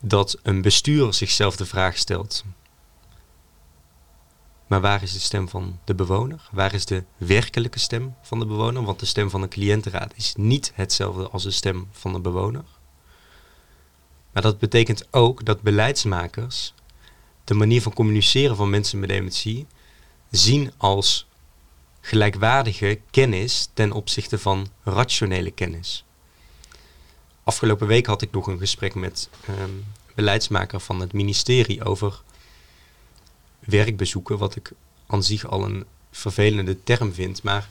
[0.00, 2.44] Dat een bestuur zichzelf de vraag stelt:
[4.72, 6.48] maar waar is de stem van de bewoner?
[6.52, 8.84] Waar is de werkelijke stem van de bewoner?
[8.84, 12.64] Want de stem van een cliëntenraad is niet hetzelfde als de stem van een bewoner.
[14.32, 16.74] Maar dat betekent ook dat beleidsmakers
[17.44, 19.66] de manier van communiceren van mensen met dementie
[20.30, 21.26] zien als
[22.00, 26.04] gelijkwaardige kennis ten opzichte van rationele kennis.
[27.44, 32.22] Afgelopen week had ik nog een gesprek met um, beleidsmaker van het ministerie over
[33.64, 34.72] werkbezoeken, wat ik
[35.06, 37.42] aan zich al een vervelende term vind.
[37.42, 37.68] Maar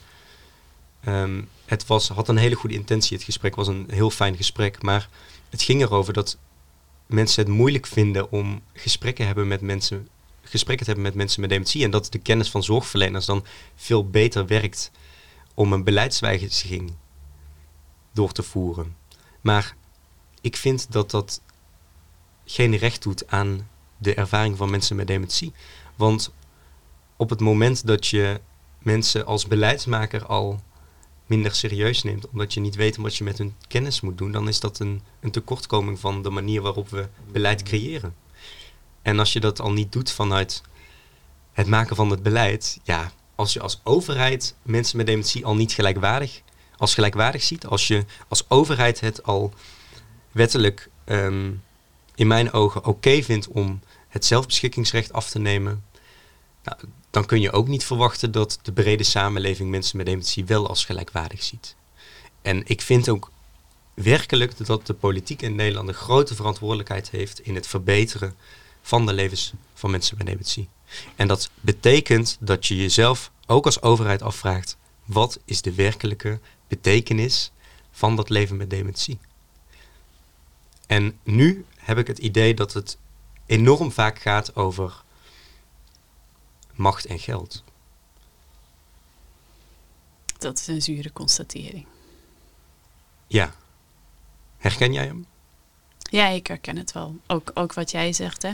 [1.07, 3.17] um, het was, had een hele goede intentie.
[3.17, 4.81] Het gesprek was een heel fijn gesprek.
[4.81, 5.09] Maar
[5.49, 6.37] het ging erover dat
[7.05, 10.07] mensen het moeilijk vinden om gesprekken, hebben met mensen,
[10.41, 11.83] gesprekken te hebben met mensen met dementie.
[11.83, 14.91] En dat de kennis van zorgverleners dan veel beter werkt
[15.53, 16.93] om een beleidswijziging
[18.13, 18.95] door te voeren.
[19.41, 19.75] Maar
[20.41, 21.41] ik vind dat dat
[22.45, 23.69] geen recht doet aan
[24.01, 25.53] de ervaring van mensen met dementie.
[25.95, 26.31] Want
[27.15, 28.41] op het moment dat je
[28.79, 30.59] mensen als beleidsmaker al
[31.25, 34.47] minder serieus neemt, omdat je niet weet wat je met hun kennis moet doen, dan
[34.47, 38.15] is dat een, een tekortkoming van de manier waarop we beleid creëren.
[39.01, 40.61] En als je dat al niet doet vanuit
[41.53, 45.71] het maken van het beleid, ja, als je als overheid mensen met dementie al niet
[45.71, 46.41] gelijkwaardig,
[46.77, 49.53] als gelijkwaardig ziet, als je als overheid het al
[50.31, 51.63] wettelijk um,
[52.15, 53.79] in mijn ogen oké vindt om
[54.11, 55.83] het zelfbeschikkingsrecht af te nemen,
[56.63, 56.77] nou,
[57.09, 60.85] dan kun je ook niet verwachten dat de brede samenleving mensen met dementie wel als
[60.85, 61.75] gelijkwaardig ziet.
[62.41, 63.31] En ik vind ook
[63.93, 68.35] werkelijk dat de politiek in Nederland een grote verantwoordelijkheid heeft in het verbeteren
[68.81, 70.69] van de levens van mensen met dementie.
[71.15, 77.51] En dat betekent dat je jezelf ook als overheid afvraagt: wat is de werkelijke betekenis
[77.91, 79.19] van dat leven met dementie?
[80.87, 82.97] En nu heb ik het idee dat het
[83.51, 85.03] enorm vaak gaat over
[86.75, 87.63] macht en geld.
[90.37, 91.85] Dat is een zure constatering.
[93.27, 93.53] Ja.
[94.57, 95.25] Herken jij hem?
[95.97, 97.15] Ja, ik herken het wel.
[97.27, 98.51] Ook, ook wat jij zegt, hè,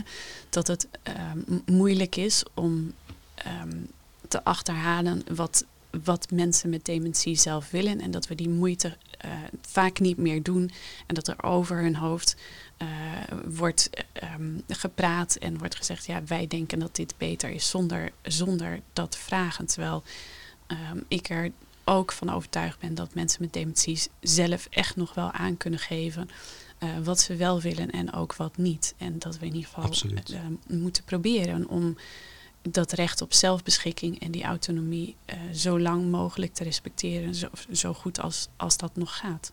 [0.48, 2.94] dat het ehm, moeilijk is om
[3.34, 3.80] ehm,
[4.28, 5.64] te achterhalen wat,
[6.04, 8.00] wat mensen met dementie zelf willen.
[8.00, 9.32] En dat we die moeite uh,
[9.62, 10.70] vaak niet meer doen.
[11.06, 12.36] En dat er over hun hoofd
[12.82, 12.88] uh,
[13.44, 13.90] wordt
[14.22, 19.16] um, gepraat en wordt gezegd, ja, wij denken dat dit beter is zonder, zonder dat
[19.16, 19.66] vragen.
[19.66, 20.02] Terwijl
[20.66, 21.50] um, ik er
[21.84, 26.30] ook van overtuigd ben dat mensen met dementie zelf echt nog wel aan kunnen geven
[26.78, 28.94] uh, wat ze wel willen en ook wat niet.
[28.98, 31.96] En dat we in ieder geval uh, moeten proberen om
[32.62, 37.94] dat recht op zelfbeschikking en die autonomie uh, zo lang mogelijk te respecteren, zo, zo
[37.94, 39.52] goed als, als dat nog gaat.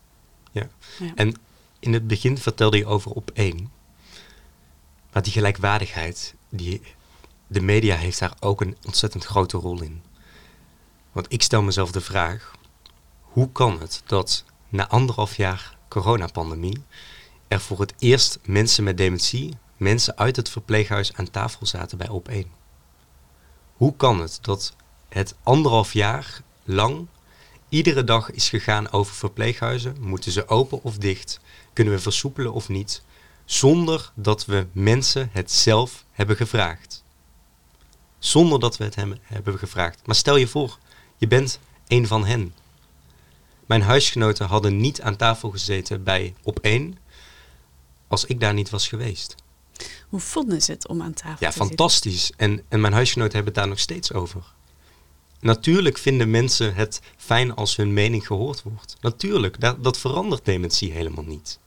[0.52, 0.68] Ja.
[0.98, 1.12] ja.
[1.14, 1.34] en
[1.86, 3.72] in het begin vertelde je over op één.
[5.12, 6.82] Maar die gelijkwaardigheid, die,
[7.46, 10.02] de media heeft daar ook een ontzettend grote rol in.
[11.12, 12.52] Want ik stel mezelf de vraag,
[13.20, 16.82] hoe kan het dat na anderhalf jaar coronapandemie
[17.48, 22.08] er voor het eerst mensen met dementie, mensen uit het verpleeghuis aan tafel zaten bij
[22.08, 22.50] op één?
[23.76, 24.76] Hoe kan het dat
[25.08, 27.06] het anderhalf jaar lang
[27.68, 29.96] iedere dag is gegaan over verpleeghuizen?
[30.00, 31.40] Moeten ze open of dicht?
[31.76, 33.02] Kunnen we versoepelen of niet?
[33.44, 37.02] Zonder dat we mensen het zelf hebben gevraagd.
[38.18, 40.06] Zonder dat we het hem hebben gevraagd.
[40.06, 40.78] Maar stel je voor,
[41.16, 42.54] je bent een van hen.
[43.66, 46.98] Mijn huisgenoten hadden niet aan tafel gezeten bij op één
[48.06, 49.34] als ik daar niet was geweest.
[50.08, 51.66] Hoe vonden ze het om aan tafel Ja, te zitten?
[51.66, 52.32] fantastisch.
[52.36, 54.42] En, en mijn huisgenoten hebben het daar nog steeds over.
[55.40, 58.96] Natuurlijk vinden mensen het fijn als hun mening gehoord wordt.
[59.00, 61.58] Natuurlijk, dat, dat verandert dementie helemaal niet.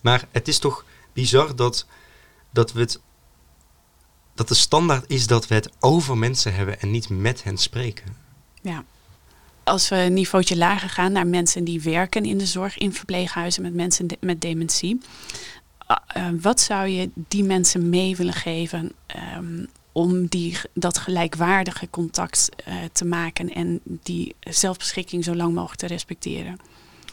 [0.00, 1.86] Maar het is toch bizar dat,
[2.50, 3.00] dat we het.
[4.34, 8.16] Dat de standaard is dat we het over mensen hebben en niet met hen spreken.
[8.62, 8.84] Ja.
[9.64, 13.62] Als we een niveautje lager gaan naar mensen die werken in de zorg in verpleeghuizen
[13.62, 15.00] met mensen de- met dementie.
[16.06, 22.48] Eh, wat zou je die mensen mee willen geven ehm, om die, dat gelijkwaardige contact
[22.64, 26.58] eh, te maken en die zelfbeschikking zo lang mogelijk te respecteren?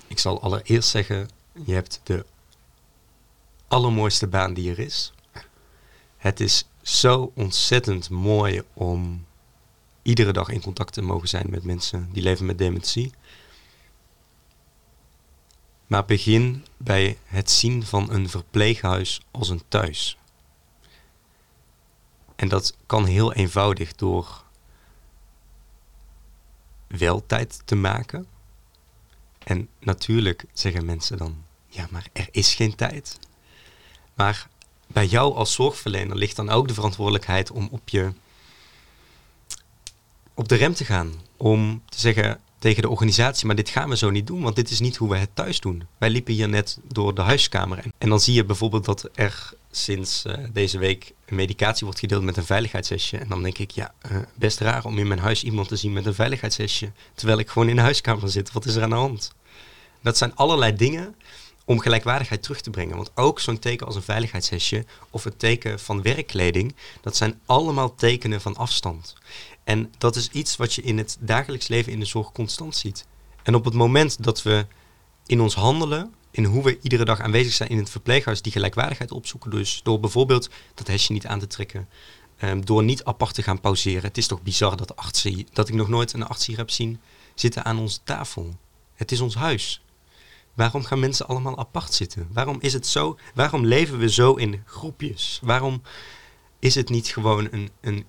[0.07, 1.29] Ik zal allereerst zeggen,
[1.65, 2.25] je hebt de
[3.67, 5.13] allermooiste baan die er is.
[6.17, 9.25] Het is zo ontzettend mooi om
[10.01, 13.11] iedere dag in contact te mogen zijn met mensen die leven met dementie.
[15.87, 20.17] Maar begin bij het zien van een verpleeghuis als een thuis.
[22.35, 24.43] En dat kan heel eenvoudig door
[26.87, 28.27] wel tijd te maken.
[29.43, 33.19] En natuurlijk zeggen mensen dan, ja, maar er is geen tijd.
[34.17, 34.47] Maar
[34.87, 38.11] bij jou als zorgverlener ligt dan ook de verantwoordelijkheid om op je
[40.33, 41.13] op de rem te gaan.
[41.37, 44.69] Om te zeggen tegen de organisatie, maar dit gaan we zo niet doen, want dit
[44.69, 45.83] is niet hoe we het thuis doen.
[45.97, 50.25] Wij liepen hier net door de huiskamer en, dan zie je bijvoorbeeld dat er sinds
[50.25, 53.17] eh, deze week een medicatie wordt gedeeld met een veiligheidshesje.
[53.17, 55.93] En dan denk ik, ja, eh, best raar om in mijn huis iemand te zien
[55.93, 58.51] met een veiligheidshesje, terwijl ik gewoon in de huiskamer zit.
[58.51, 59.33] Wat is er aan de hand?
[60.01, 61.15] Dat zijn allerlei dingen
[61.67, 62.95] om gelijkwaardigheid terug te brengen.
[62.95, 67.95] Want ook zo'n teken als een veiligheidshesje of het teken van werkkleding, dat zijn allemaal
[67.95, 69.15] tekenen van afstand.
[69.63, 73.05] En dat is iets wat je in het dagelijks leven in de zorg constant ziet.
[73.43, 74.65] En op het moment dat we
[75.25, 79.11] in ons handelen, in hoe we iedere dag aanwezig zijn in het verpleeghuis, die gelijkwaardigheid
[79.11, 81.87] opzoeken, dus door bijvoorbeeld dat hesje niet aan te trekken,
[82.37, 84.03] ehm, door niet apart te gaan pauzeren.
[84.03, 86.99] Het is toch bizar dat, artsen, dat ik nog nooit een arts heb zien
[87.35, 88.55] zitten aan onze tafel.
[88.93, 89.81] Het is ons huis.
[90.57, 92.27] Waarom gaan mensen allemaal apart zitten?
[92.31, 93.17] Waarom is het zo?
[93.33, 95.39] Waarom leven we zo in groepjes?
[95.43, 95.81] Waarom
[96.59, 98.05] is het niet gewoon een, een,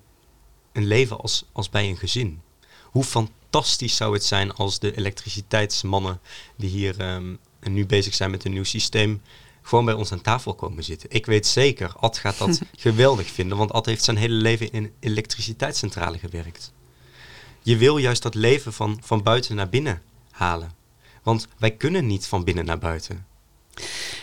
[0.71, 2.41] een leven als, als bij een gezin?
[2.83, 6.19] Hoe fantastisch zou het zijn als de elektriciteitsmannen
[6.55, 9.21] die hier ehm, en nu bezig zijn met een nieuw systeem,
[9.61, 11.09] gewoon bij ons aan tafel komen zitten.
[11.11, 14.83] Ik weet zeker, Ad gaat dat geweldig vinden, want Ad heeft zijn hele leven in
[14.83, 16.73] een elektriciteitscentrale gewerkt.
[17.61, 20.77] Je wil juist dat leven van, van buiten naar binnen halen.
[21.29, 23.25] Want wij kunnen niet van binnen naar buiten.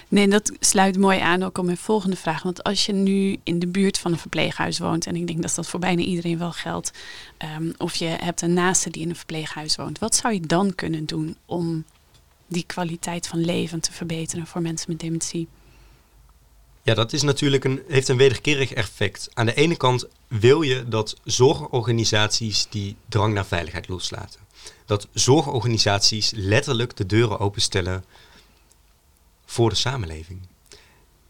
[0.09, 2.43] Nee, dat sluit mooi aan ook op mijn volgende vraag.
[2.43, 5.55] Want als je nu in de buurt van een verpleeghuis woont, en ik denk dat
[5.55, 6.91] dat voor bijna iedereen wel geldt,
[7.37, 10.75] ehm, of je hebt een naaste die in een verpleeghuis woont, wat zou je dan
[10.75, 11.85] kunnen doen om
[12.47, 15.49] die kwaliteit van leven te verbeteren voor mensen met dementie?
[16.87, 19.29] Ja, dat is natuurlijk een, heeft een wederkerig effect.
[19.35, 24.41] Aan de ene kant wil je dat zorgorganisaties die drang naar veiligheid loslaten.
[24.85, 28.05] Dat zorgorganisaties letterlijk de deuren openstellen
[29.45, 30.41] voor de samenleving.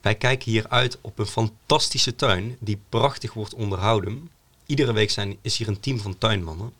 [0.00, 4.30] Wij kijken hier uit op een fantastische tuin die prachtig wordt onderhouden.
[4.66, 6.72] Iedere week zijn, is hier een team van tuinmannen.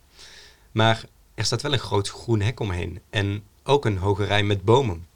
[0.73, 4.65] Maar er staat wel een groot groen hek omheen en ook een hoge rij met
[4.65, 5.07] bomen.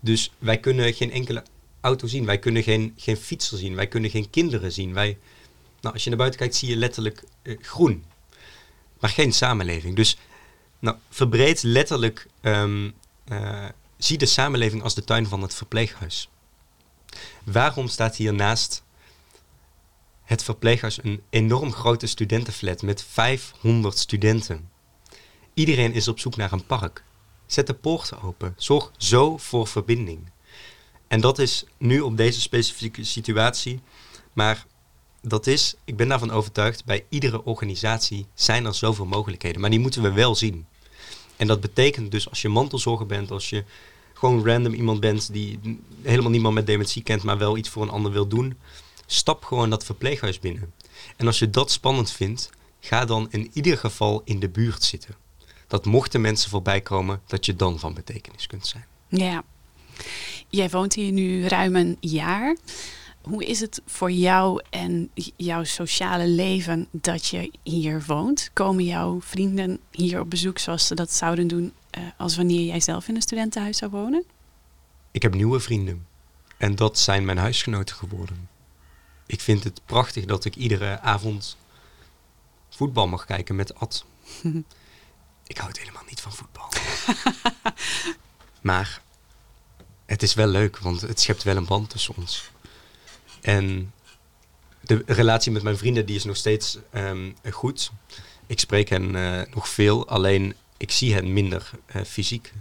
[0.00, 1.42] Dus wij kunnen geen enkele
[1.84, 2.24] auto zien.
[2.24, 3.74] Wij kunnen geen, geen fietser zien.
[3.74, 4.92] Wij kunnen geen kinderen zien.
[4.92, 5.18] Wij,
[5.80, 8.04] nou, als je naar buiten kijkt, zie je letterlijk eh, groen.
[9.00, 9.96] Maar geen samenleving.
[9.96, 10.16] Dus
[10.78, 12.26] nou, verbreed letterlijk.
[12.40, 12.90] ehm,
[13.24, 16.28] eh, zie de samenleving als de tuin van het verpleeghuis.
[17.44, 18.82] Waarom staat hier naast
[20.22, 24.70] het verpleeghuis een enorm grote studentenflat met 500 studenten?
[25.54, 27.04] Iedereen is op zoek naar een park.
[27.46, 28.54] Zet de poorten open.
[28.56, 30.32] Zorg zo voor verbinding.
[31.14, 33.80] En dat is nu op deze specifieke situatie.
[34.32, 34.66] Maar
[35.22, 39.60] dat is, ik ben daarvan overtuigd, bij iedere organisatie zijn er zoveel mogelijkheden.
[39.60, 40.66] Maar die moeten we wel zien.
[41.36, 43.64] En dat betekent dus als je mantelzorger bent, als je
[44.14, 45.58] gewoon random iemand bent die
[46.02, 48.58] helemaal niemand met dementie kent, maar wel iets voor een ander wil doen,
[49.06, 50.72] stap gewoon dat verpleeghuis binnen.
[51.16, 52.50] En als je dat spannend vindt,
[52.80, 55.14] ga dan in ieder geval in de buurt zitten.
[55.66, 58.86] Dat mochten mensen voorbij komen, dat je dan van betekenis kunt zijn.
[59.08, 59.44] Ja.
[60.54, 62.56] Jij woont hier nu ruim een jaar.
[63.22, 68.50] Hoe is het voor jou en jouw sociale leven dat je hier woont?
[68.52, 72.80] Komen jouw vrienden hier op bezoek zoals ze dat zouden doen eh, als wanneer jij
[72.80, 74.24] zelf in een studentenhuis zou wonen?
[75.10, 76.06] Ik heb nieuwe vrienden.
[76.56, 78.48] En dat zijn mijn huisgenoten geworden.
[79.26, 81.56] Ik vind het prachtig dat ik iedere avond
[82.68, 84.04] voetbal mag kijken met Ad.
[85.52, 86.68] ik houd helemaal niet van voetbal.
[88.70, 89.02] maar
[90.06, 92.50] het is wel leuk, want het schept wel een band tussen ons.
[93.40, 93.92] En
[94.80, 97.90] de relatie met mijn vrienden die is nog steeds ehm, goed.
[98.46, 102.52] Ik spreek hen eh, nog veel, alleen ik zie hen minder uh, fysiek.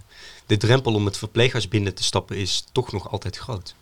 [0.46, 3.76] De drempel om het verpleeghuis binnen te stappen is toch nog altijd groot.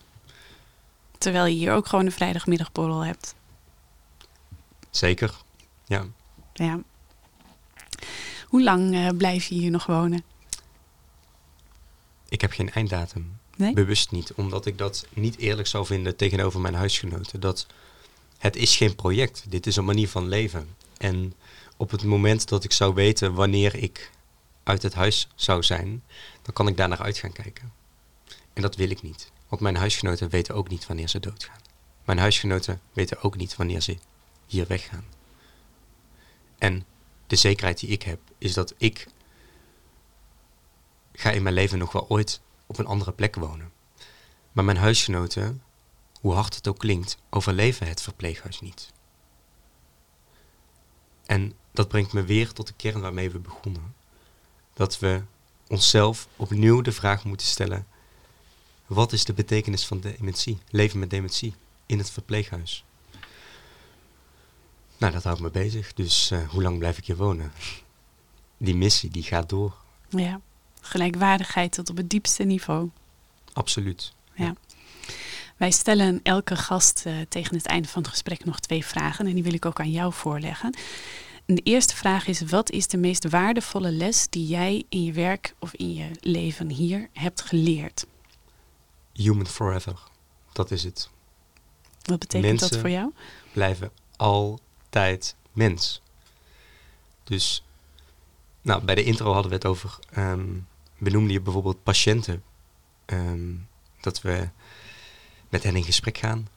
[1.18, 3.36] Terwijl je hier ook gewoon een vrijdagmiddagborrel hebt.
[4.90, 5.36] Zeker,
[5.86, 6.06] ja.
[6.54, 6.80] ja.
[8.48, 10.24] Hoe lang uh, blijf je hier nog wonen?
[12.30, 13.40] Ik heb geen einddatum.
[13.70, 17.40] Bewust niet, omdat ik dat niet eerlijk zou vinden tegenover mijn huisgenoten.
[17.40, 17.68] Dat
[18.38, 20.76] het is geen project, dit is een manier van leven.
[20.98, 21.34] En
[21.78, 24.12] op het moment dat ik zou weten wanneer ik
[24.64, 26.04] uit het huis zou zijn,
[26.42, 27.74] dan kan ik daar naar uit gaan kijken.
[28.54, 31.60] En dat wil ik niet, want mijn huisgenoten weten ook niet wanneer ze doodgaan.
[32.06, 33.98] Mijn huisgenoten weten ook niet wanneer ze
[34.46, 35.06] hier weggaan.
[36.58, 36.86] En
[37.28, 39.08] de zekerheid die ik heb, is dat ik
[41.14, 42.42] ga in mijn leven nog wel ooit
[42.72, 43.72] op een andere plek wonen.
[44.52, 45.64] Maar mijn huisgenoten,
[46.22, 48.92] hoe hard het ook klinkt, overleven het verpleeghuis niet.
[51.26, 53.96] En dat brengt me weer tot de kern waarmee we begonnen.
[54.74, 55.22] Dat we
[55.68, 57.88] onszelf opnieuw de vraag moeten stellen:
[58.86, 61.54] wat is de betekenis van dementie, leven met dementie
[61.86, 62.86] in het verpleeghuis?
[64.98, 65.94] Nou, dat houdt me bezig.
[65.94, 67.52] Dus uh, hoe lang blijf ik hier wonen?
[68.58, 69.76] Die missie, die gaat door.
[70.10, 70.42] Ja,
[70.82, 72.90] gelijkwaardigheid tot op het diepste niveau.
[73.54, 74.14] Absoluut.
[74.34, 74.54] Ja.
[75.58, 79.28] Wij stellen elke gast uh, tegen het einde van het gesprek nog twee vragen.
[79.28, 80.76] En die wil ik ook aan jou voorleggen.
[81.46, 85.12] En de eerste vraag is: wat is de meest waardevolle les die jij in je
[85.12, 88.06] werk of in je leven hier hebt geleerd?
[89.14, 90.00] Human forever.
[90.52, 91.10] Dat is het.
[92.02, 93.12] Wat betekent dat voor jou?
[93.54, 96.02] Blijven altijd mens.
[97.24, 97.64] Dus,
[98.62, 100.00] nou, bij de intro hadden we het over.
[100.18, 100.68] Um,
[101.02, 102.44] benoemde je bijvoorbeeld patiënten.
[103.06, 103.54] Ehm,
[104.02, 104.50] dat we
[105.50, 106.48] met hen in gesprek gaan.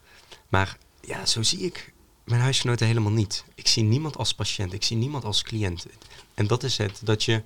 [0.49, 1.92] Maar ja, zo zie ik
[2.24, 3.45] mijn huisgenoten helemaal niet.
[3.55, 5.86] Ik zie niemand als patiënt, ik zie niemand als cliënt.
[6.34, 7.42] En dat is het, dat je.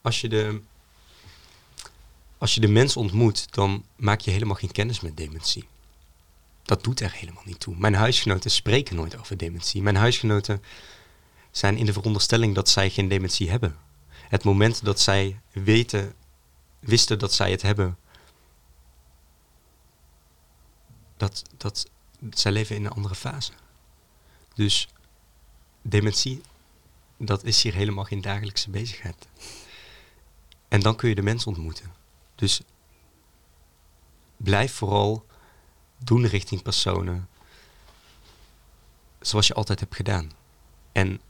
[0.00, 0.60] Als je de.
[2.38, 5.64] Als je de mens ontmoet, dan maak je helemaal geen kennis met dementie.
[6.62, 7.76] Dat doet er helemaal niet toe.
[7.76, 9.82] Mijn huisgenoten spreken nooit over dementie.
[9.82, 10.62] Mijn huisgenoten
[11.56, 13.76] zijn in de veronderstelling dat zij geen dementie hebben.
[14.08, 16.14] Het moment dat zij weten,
[16.78, 17.98] wisten dat zij het hebben,
[21.16, 21.90] dat, dat
[22.30, 23.52] zij leven in een andere fase.
[24.54, 24.88] Dus
[25.82, 26.40] dementie,
[27.16, 29.28] dat is hier helemaal geen dagelijkse bezigheid.
[30.68, 31.94] En dan kun je de mens ontmoeten.
[32.34, 32.60] Dus
[34.36, 35.26] blijf vooral
[35.98, 37.28] doen richting personen
[39.20, 40.30] zoals je altijd hebt gedaan.
[40.92, 41.20] En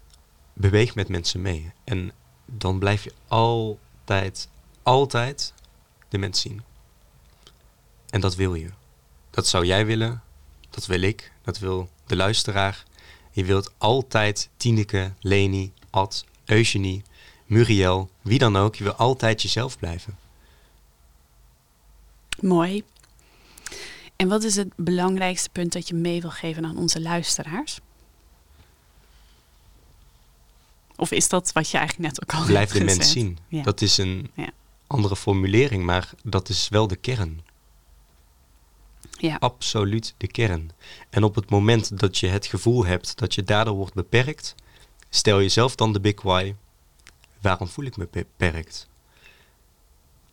[0.59, 1.73] beweeg met mensen mee.
[1.85, 2.13] En
[2.45, 4.49] dan blijf je altijd,
[4.83, 5.53] altijd
[6.09, 6.63] de mens zien.
[8.11, 8.71] En dat wil je.
[9.31, 10.23] Dat zou jij willen,
[10.71, 12.85] dat wil ik, dat wil de luisteraar.
[13.31, 17.03] Je wilt altijd Tineke, Leni, Ad, Eugenie,
[17.47, 18.75] Muriel, wie dan ook.
[18.75, 20.19] Je wil altijd jezelf blijven.
[22.41, 22.85] Mooi.
[24.17, 27.81] En wat is het belangrijkste punt dat je mee wil geven aan onze luisteraars?
[30.97, 33.39] Of is dat wat je eigenlijk net ook al Blijf de mens zien.
[33.51, 34.51] Dat is een ja.
[34.87, 37.45] andere formulering, maar dat is wel de kern.
[39.11, 39.37] Ja.
[39.39, 40.71] Absoluut de kern.
[41.11, 44.55] En op het moment dat je het gevoel hebt dat je daardoor wordt beperkt,
[45.09, 46.55] stel jezelf dan de big why.
[47.41, 48.89] Waarom voel ik me beperkt?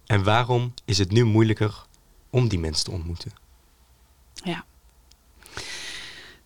[0.05, 1.85] En waarom is het nu moeilijker
[2.29, 3.31] om die mensen te ontmoeten?
[4.33, 4.65] Ja.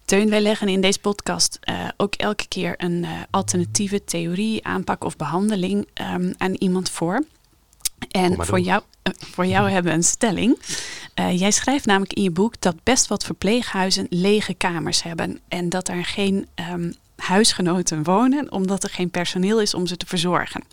[0.07, 5.03] Teun, wij leggen in deze podcast uh, ook elke keer een uh, alternatieve theorie, aanpak
[5.03, 7.23] of behandeling um, aan iemand voor.
[8.11, 10.59] En voor jou, uh, voor jou hebben we een stelling.
[11.15, 15.39] jij schrijft namelijk in je boek dat best wat verpleeghuizen lege kamers hebben.
[15.47, 20.05] En dat er geen um, huisgenoten wonen, omdat er geen personeel is om ze te
[20.05, 20.63] verzorgen.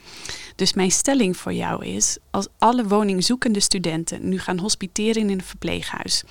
[0.57, 5.45] Dus mijn stelling voor jou is: als alle woningzoekende studenten nu gaan hospiteren in een
[5.45, 6.25] verpleeghuis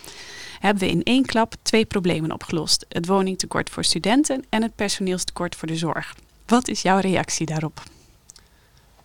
[0.64, 2.86] hebben we in één klap twee problemen opgelost.
[2.90, 6.16] Het woningtekort voor studenten en het personeelstekort voor de zorg.
[6.46, 7.84] Wat is jouw reactie daarop?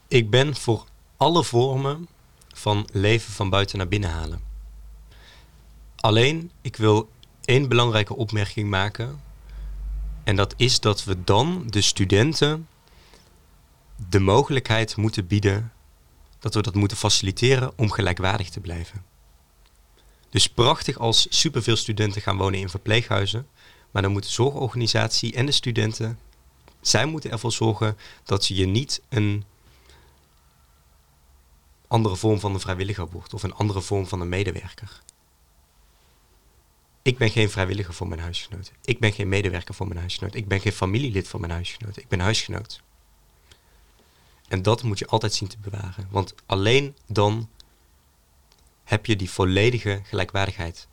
[0.09, 0.85] Ik ben voor
[1.17, 2.09] alle vormen
[2.55, 4.41] van leven van buiten naar binnen halen.
[5.97, 7.09] Alleen, ik wil
[7.45, 9.21] één belangrijke opmerking maken.
[10.25, 12.69] En dat is dat we dan de studenten
[14.09, 15.73] de mogelijkheid moeten bieden,
[16.39, 19.05] dat we dat moeten faciliteren om gelijkwaardig te blijven.
[20.31, 23.47] Dus prachtig als superveel studenten gaan wonen in verpleeghuizen.
[23.91, 26.19] Maar dan moet de zorgorganisatie en de studenten
[26.81, 29.45] zij moeten ervoor zorgen dat je niet een
[31.87, 35.03] andere vorm van een vrijwilliger wordt of een andere vorm van een medewerker.
[37.03, 38.73] Ik ben geen vrijwilliger voor mijn huisgenoot.
[38.85, 40.35] Ik ben geen medewerker voor mijn huisgenoot.
[40.35, 41.97] Ik ben geen familielid van mijn huisgenoot.
[41.97, 42.83] Ik ben huisgenoot.
[44.49, 46.09] En dat moet je altijd zien te bewaren.
[46.11, 47.49] Want alleen dan
[48.89, 50.89] heb je die volledige gelijkwaardigheid.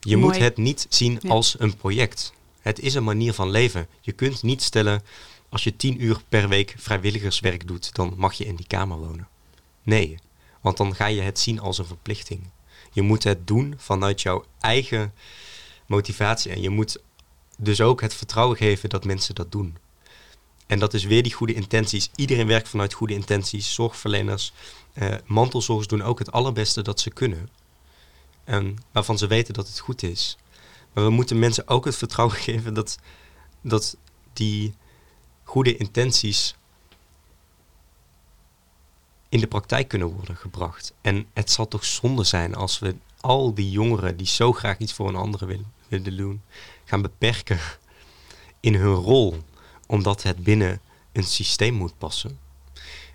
[0.00, 0.28] Je Mooi.
[0.32, 1.28] moet het niet zien Ja.
[1.30, 2.32] als een project.
[2.60, 3.88] Het is een manier van leven.
[4.00, 5.02] Je kunt niet stellen,
[5.48, 9.28] als je tien uur per week vrijwilligerswerk doet, dan mag je in die kamer wonen.
[9.82, 10.18] Nee,
[10.60, 12.40] want dan ga je het zien als een verplichting.
[12.92, 15.14] Je moet het doen vanuit jouw eigen
[15.86, 16.50] motivatie.
[16.50, 16.98] En je moet
[17.58, 19.76] dus ook het vertrouwen geven dat mensen dat doen.
[20.66, 22.10] En dat is weer die goede intenties.
[22.14, 23.74] Iedereen werkt vanuit goede intenties.
[23.74, 24.52] Zorgverleners,
[24.96, 27.48] eh, mantelzorgers doen ook het allerbeste dat ze kunnen.
[28.44, 30.36] En waarvan ze weten dat het goed is.
[30.92, 32.98] Maar we moeten mensen ook het vertrouwen geven dat,
[33.60, 33.96] dat
[34.32, 34.74] die
[35.42, 36.54] goede intenties
[39.28, 40.92] in de praktijk kunnen worden gebracht.
[41.00, 44.92] En het zal toch zonde zijn als we al die jongeren die zo graag iets
[44.92, 46.42] voor een andere willen, willen doen,
[46.84, 47.58] gaan beperken
[48.60, 49.42] in hun rol,
[49.86, 50.80] omdat het binnen
[51.12, 52.38] een systeem moet passen.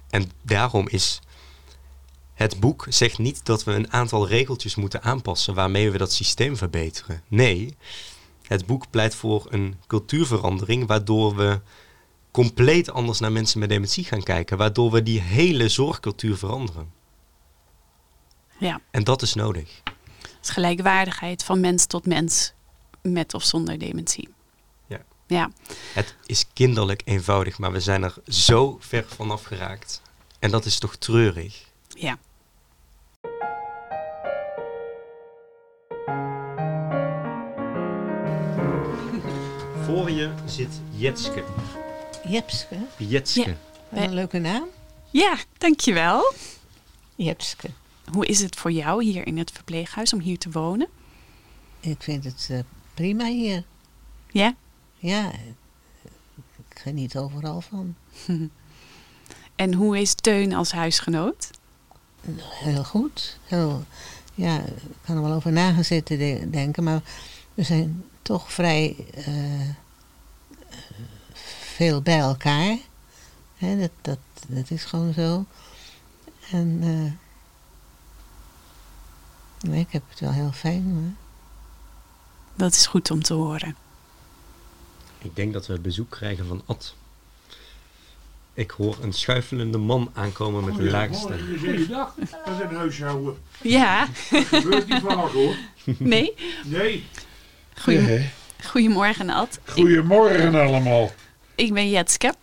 [0.09, 1.21] En daarom is
[2.41, 6.57] het boek zegt niet dat we een aantal regeltjes moeten aanpassen waarmee we dat systeem
[6.57, 7.23] verbeteren.
[7.27, 7.75] Nee,
[8.47, 11.59] het boek pleit voor een cultuurverandering waardoor we
[12.31, 16.91] compleet anders naar mensen met dementie gaan kijken, waardoor we die hele zorgcultuur veranderen.
[18.59, 19.81] Ja, En dat is nodig.
[19.83, 22.53] het is gelijkwaardigheid van mens tot mens
[23.01, 24.29] met of zonder dementie.
[24.87, 25.01] Ja.
[25.27, 25.51] Ja,
[25.93, 30.01] Het is kinderlijk eenvoudig, maar we zijn er zo ver vanaf geraakt.
[30.39, 31.65] En dat is toch treurig.
[31.87, 32.17] ja.
[39.91, 41.43] Voor je zit Jetske.
[42.27, 43.39] Jepske, Jetske.
[43.49, 43.55] Ja.
[43.89, 44.67] wat een leuke naam.
[45.09, 46.33] Ja, dankjewel.
[47.15, 47.69] Jepske.
[48.11, 50.87] Hoe is het voor jou hier in het verpleeghuis om hier te wonen?
[51.79, 52.59] Ik vind het eh,
[52.93, 53.63] prima hier.
[54.31, 54.55] Ja?
[54.97, 55.31] Ja,
[56.69, 57.95] ik geniet overal van.
[59.55, 61.49] En hoe is Teun als huisgenoot?
[62.39, 63.37] Heel goed.
[63.43, 63.83] Heel,
[64.33, 64.73] ja, ik
[65.05, 67.01] kan er wel over na gaan zitten de- denken, maar
[67.53, 69.69] we zijn toch vrij eh,
[71.61, 72.77] veel bij elkaar.
[73.57, 75.45] Hè, dat, dat, dat is gewoon zo.
[76.51, 77.11] En eh,
[79.69, 80.91] nee, ik heb het wel heel fijn.
[80.93, 81.11] hoor.
[82.55, 83.75] Dat is goed om te horen.
[85.17, 86.95] Ik denk dat we bezoek krijgen van Ad.
[88.53, 91.57] Ik hoor een schuifelende man aankomen met een lage stem.
[91.59, 93.37] Goeiedag, dat is een huishouden.
[93.61, 95.55] Ja, Dat gebeurt niet vaak hoor.
[95.97, 96.33] nee.
[96.65, 97.05] Nee.
[98.63, 99.59] Goedemorgen, Ad.
[99.65, 101.11] Ik, Goedemorgen allemaal.
[101.55, 102.33] ik ben Jetske.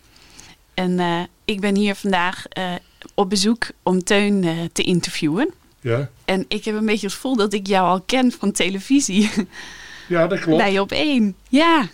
[0.75, 2.73] En eh, ik ben hier vandaag eh,
[3.15, 5.53] op bezoek om Teun eh, te interviewen.
[5.81, 9.31] Ja, En ik heb een beetje het gevoel dat ik jou al ken van televisie.
[10.09, 10.59] ja dat klopt.
[10.63, 11.37] Bij op één.
[11.49, 11.89] Ja.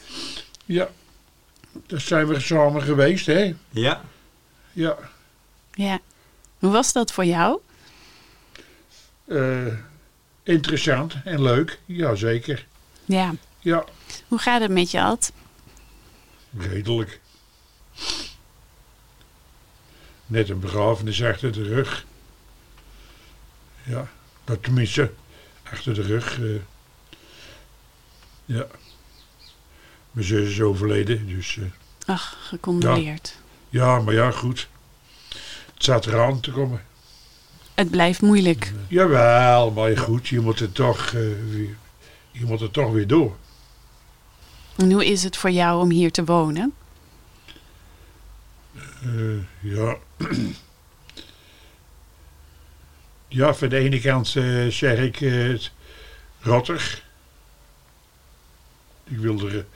[0.65, 0.89] Ja.
[1.87, 3.55] Daar zijn we samen geweest, hè?
[3.71, 4.01] Ja,
[4.73, 4.97] Ja.
[5.73, 5.99] ja.
[6.59, 7.61] Hoe was dat voor jou?
[9.27, 9.67] Eh,
[10.43, 11.79] interessant en leuk.
[11.85, 12.67] Jazeker.
[13.05, 13.35] Ja.
[13.61, 13.85] Ja,
[14.29, 15.33] Hoe gaat het met je, Ad?
[16.59, 17.21] redelijk.
[20.27, 22.07] Net een begrafenis achter de rug.
[23.83, 24.09] Ja,
[24.45, 25.13] dat tenminste,
[25.63, 26.41] achter de rug.
[26.41, 26.47] eh.
[28.45, 28.67] ja.
[30.11, 31.57] Mijn zus is overleden, dus...
[31.57, 31.65] eh,
[32.07, 33.37] Ach, gecondoleerd.
[33.69, 34.69] Ja, maar ja, goed.
[35.75, 36.85] Het staat eraan te komen.
[37.75, 38.73] Het blijft moeilijk.
[38.89, 41.77] Jawel, maar goed, je moet er toch, eh, weer,
[42.35, 43.37] je moet er toch weer door.
[44.77, 46.75] En hoe is het voor jou om hier te wonen?
[49.03, 49.97] Eh, ja.
[53.29, 55.73] ja, van de ene kant eh, zeg ik het
[56.41, 57.03] rottig.
[59.05, 59.67] Ik, wil er,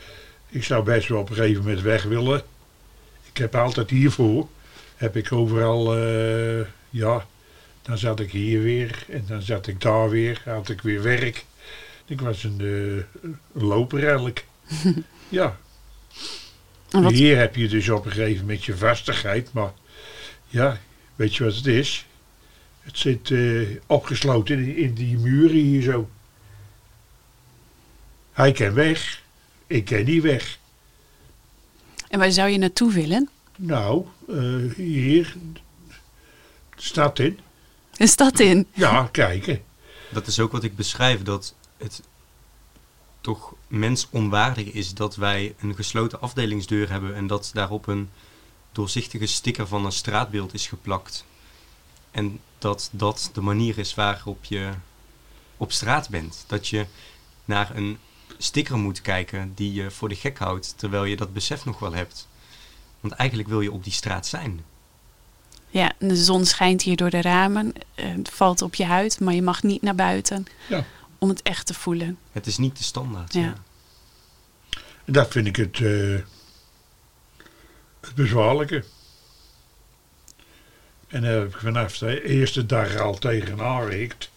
[0.49, 2.43] ik zou best wel op een gegeven moment weg willen.
[3.23, 4.49] Ik heb altijd hiervoor,
[4.97, 5.97] heb ik overal,
[6.91, 7.27] ja,
[7.83, 11.45] dan zat ik hier weer en dan zat ik daar weer, had ik weer werk.
[12.09, 14.47] Ik was een, een loper eigenlijk.
[15.29, 15.59] ja.
[16.91, 19.73] Wat, Hier heb je dus op een gegeven moment je vastigheid, maar
[20.47, 20.81] ja,
[21.17, 22.07] weet je wat het is?
[22.81, 26.09] Het zit eh, opgesloten in, in die muren hier zo.
[28.33, 29.23] Hij kan weg,
[29.67, 30.59] ik kan niet weg.
[32.09, 33.29] en waar zou je naartoe willen?
[33.57, 35.35] Nou, eh, hier,
[36.75, 37.39] de stad in.
[37.97, 38.67] Een stad in.
[38.75, 39.63] Ja, kijken.
[40.11, 42.03] dat is ook wat ik beschrijf, dat het
[43.21, 48.11] toch mensonwaardig is dat wij een gesloten afdelingsdeur hebben en dat daarop een
[48.73, 51.25] doorzichtige sticker van een straatbeeld is geplakt.
[52.11, 54.71] En dat dat de manier is waarop je
[55.57, 56.45] op straat bent.
[56.47, 56.87] Dat je
[57.45, 57.99] naar een
[58.39, 61.93] sticker moet kijken die je voor de gek houdt, terwijl je dat besef nog wel
[61.93, 62.29] hebt.
[63.01, 64.65] Want eigenlijk wil je op die straat zijn.
[65.69, 69.35] Ja, de zon schijnt hier door de ramen, eh, het valt op je huid, maar
[69.35, 70.85] je mag niet naar buiten Ja.
[71.19, 72.19] Om het echt te voelen.
[72.33, 73.33] Het is niet de standaard.
[73.33, 73.55] Ja.
[75.05, 76.21] Dat vind ik het, eh,
[78.01, 78.85] het bezwaarlijke.
[81.09, 84.31] En daar heb ik vanaf de eerste dag al tegen aangehikt.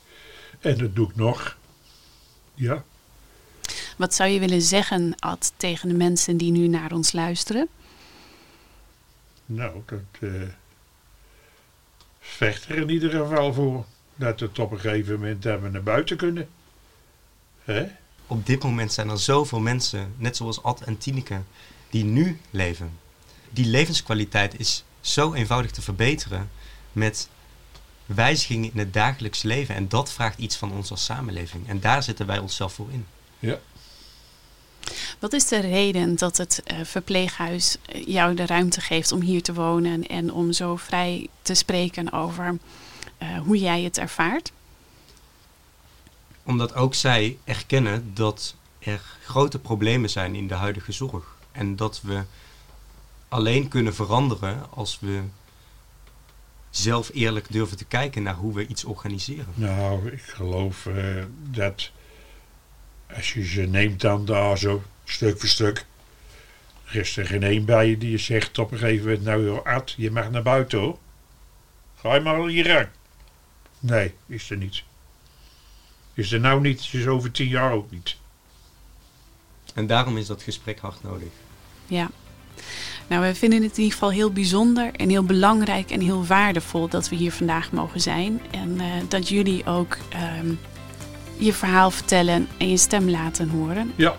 [0.59, 1.57] En dat doe ik nog.
[2.53, 2.83] Ja.
[3.97, 7.67] Wat zou je willen zeggen, Ad, tegen de mensen die nu naar ons luisteren?
[9.45, 10.41] Nou, dat eh
[12.19, 13.85] vecht er in ieder geval voor.
[14.15, 16.49] Dat het op een gegeven moment dat we naar buiten kunnen.
[17.63, 17.85] Hè?
[18.27, 21.41] Op dit moment zijn er zoveel mensen, net zoals Ad en Tineke,
[21.89, 22.99] die nu leven.
[23.49, 26.49] Die levenskwaliteit is zo eenvoudig te verbeteren
[26.91, 27.29] met
[28.05, 29.75] wijzigingen in het dagelijks leven.
[29.75, 31.67] En dat vraagt iets van ons als samenleving.
[31.67, 33.05] En daar zitten wij onszelf voor in.
[33.39, 33.59] Ja.
[35.19, 39.41] Wat is de reden dat het eh, verpleeghuis eh, jou de ruimte geeft om hier
[39.41, 42.57] te wonen en om zo vrij te spreken over
[43.17, 44.51] eh, hoe jij het ervaart?
[46.43, 51.35] Omdat ook zij erkennen dat er grote problemen zijn in de huidige zorg.
[51.51, 52.23] En dat we
[53.27, 55.21] alleen kunnen veranderen als we
[56.69, 59.53] zelf eerlijk durven te kijken naar hoe we iets organiseren.
[59.53, 61.91] Nou, ik geloof eh, dat
[63.15, 65.85] als je ze neemt dan daar zo, stuk voor stuk,
[66.85, 69.65] er is er geen één bij je die je zegt op een gegeven moment, nou
[69.65, 70.97] Ad, je mag naar buiten hoor.
[71.95, 72.89] Ga je maar hier aan.
[73.79, 74.83] Nee, is er niet.
[76.13, 78.15] Is er nou niet, is er over tien jaar ook niet.
[79.73, 81.29] En daarom is dat gesprek hard nodig.
[81.87, 82.09] Ja.
[83.07, 86.87] Nou, we vinden het in ieder geval heel bijzonder en heel belangrijk en heel waardevol
[86.87, 88.41] dat we hier vandaag mogen zijn.
[88.51, 90.53] En eh, dat jullie ook ehm,
[91.37, 93.91] je verhaal vertellen en je stem laten horen.
[93.95, 94.15] Ja,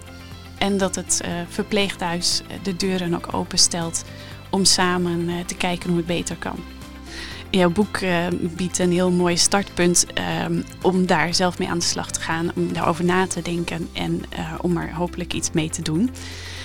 [0.59, 4.05] En dat het eh, verpleeghuis de deuren ook openstelt
[4.51, 6.57] om samen eh, te kijken hoe het beter kan.
[7.53, 8.27] Jouw boek eh,
[8.57, 12.51] biedt een heel mooi startpunt ehm, om daar zelf mee aan de slag te gaan,
[12.57, 16.11] om daarover na te denken en eh, om er hopelijk iets mee te doen.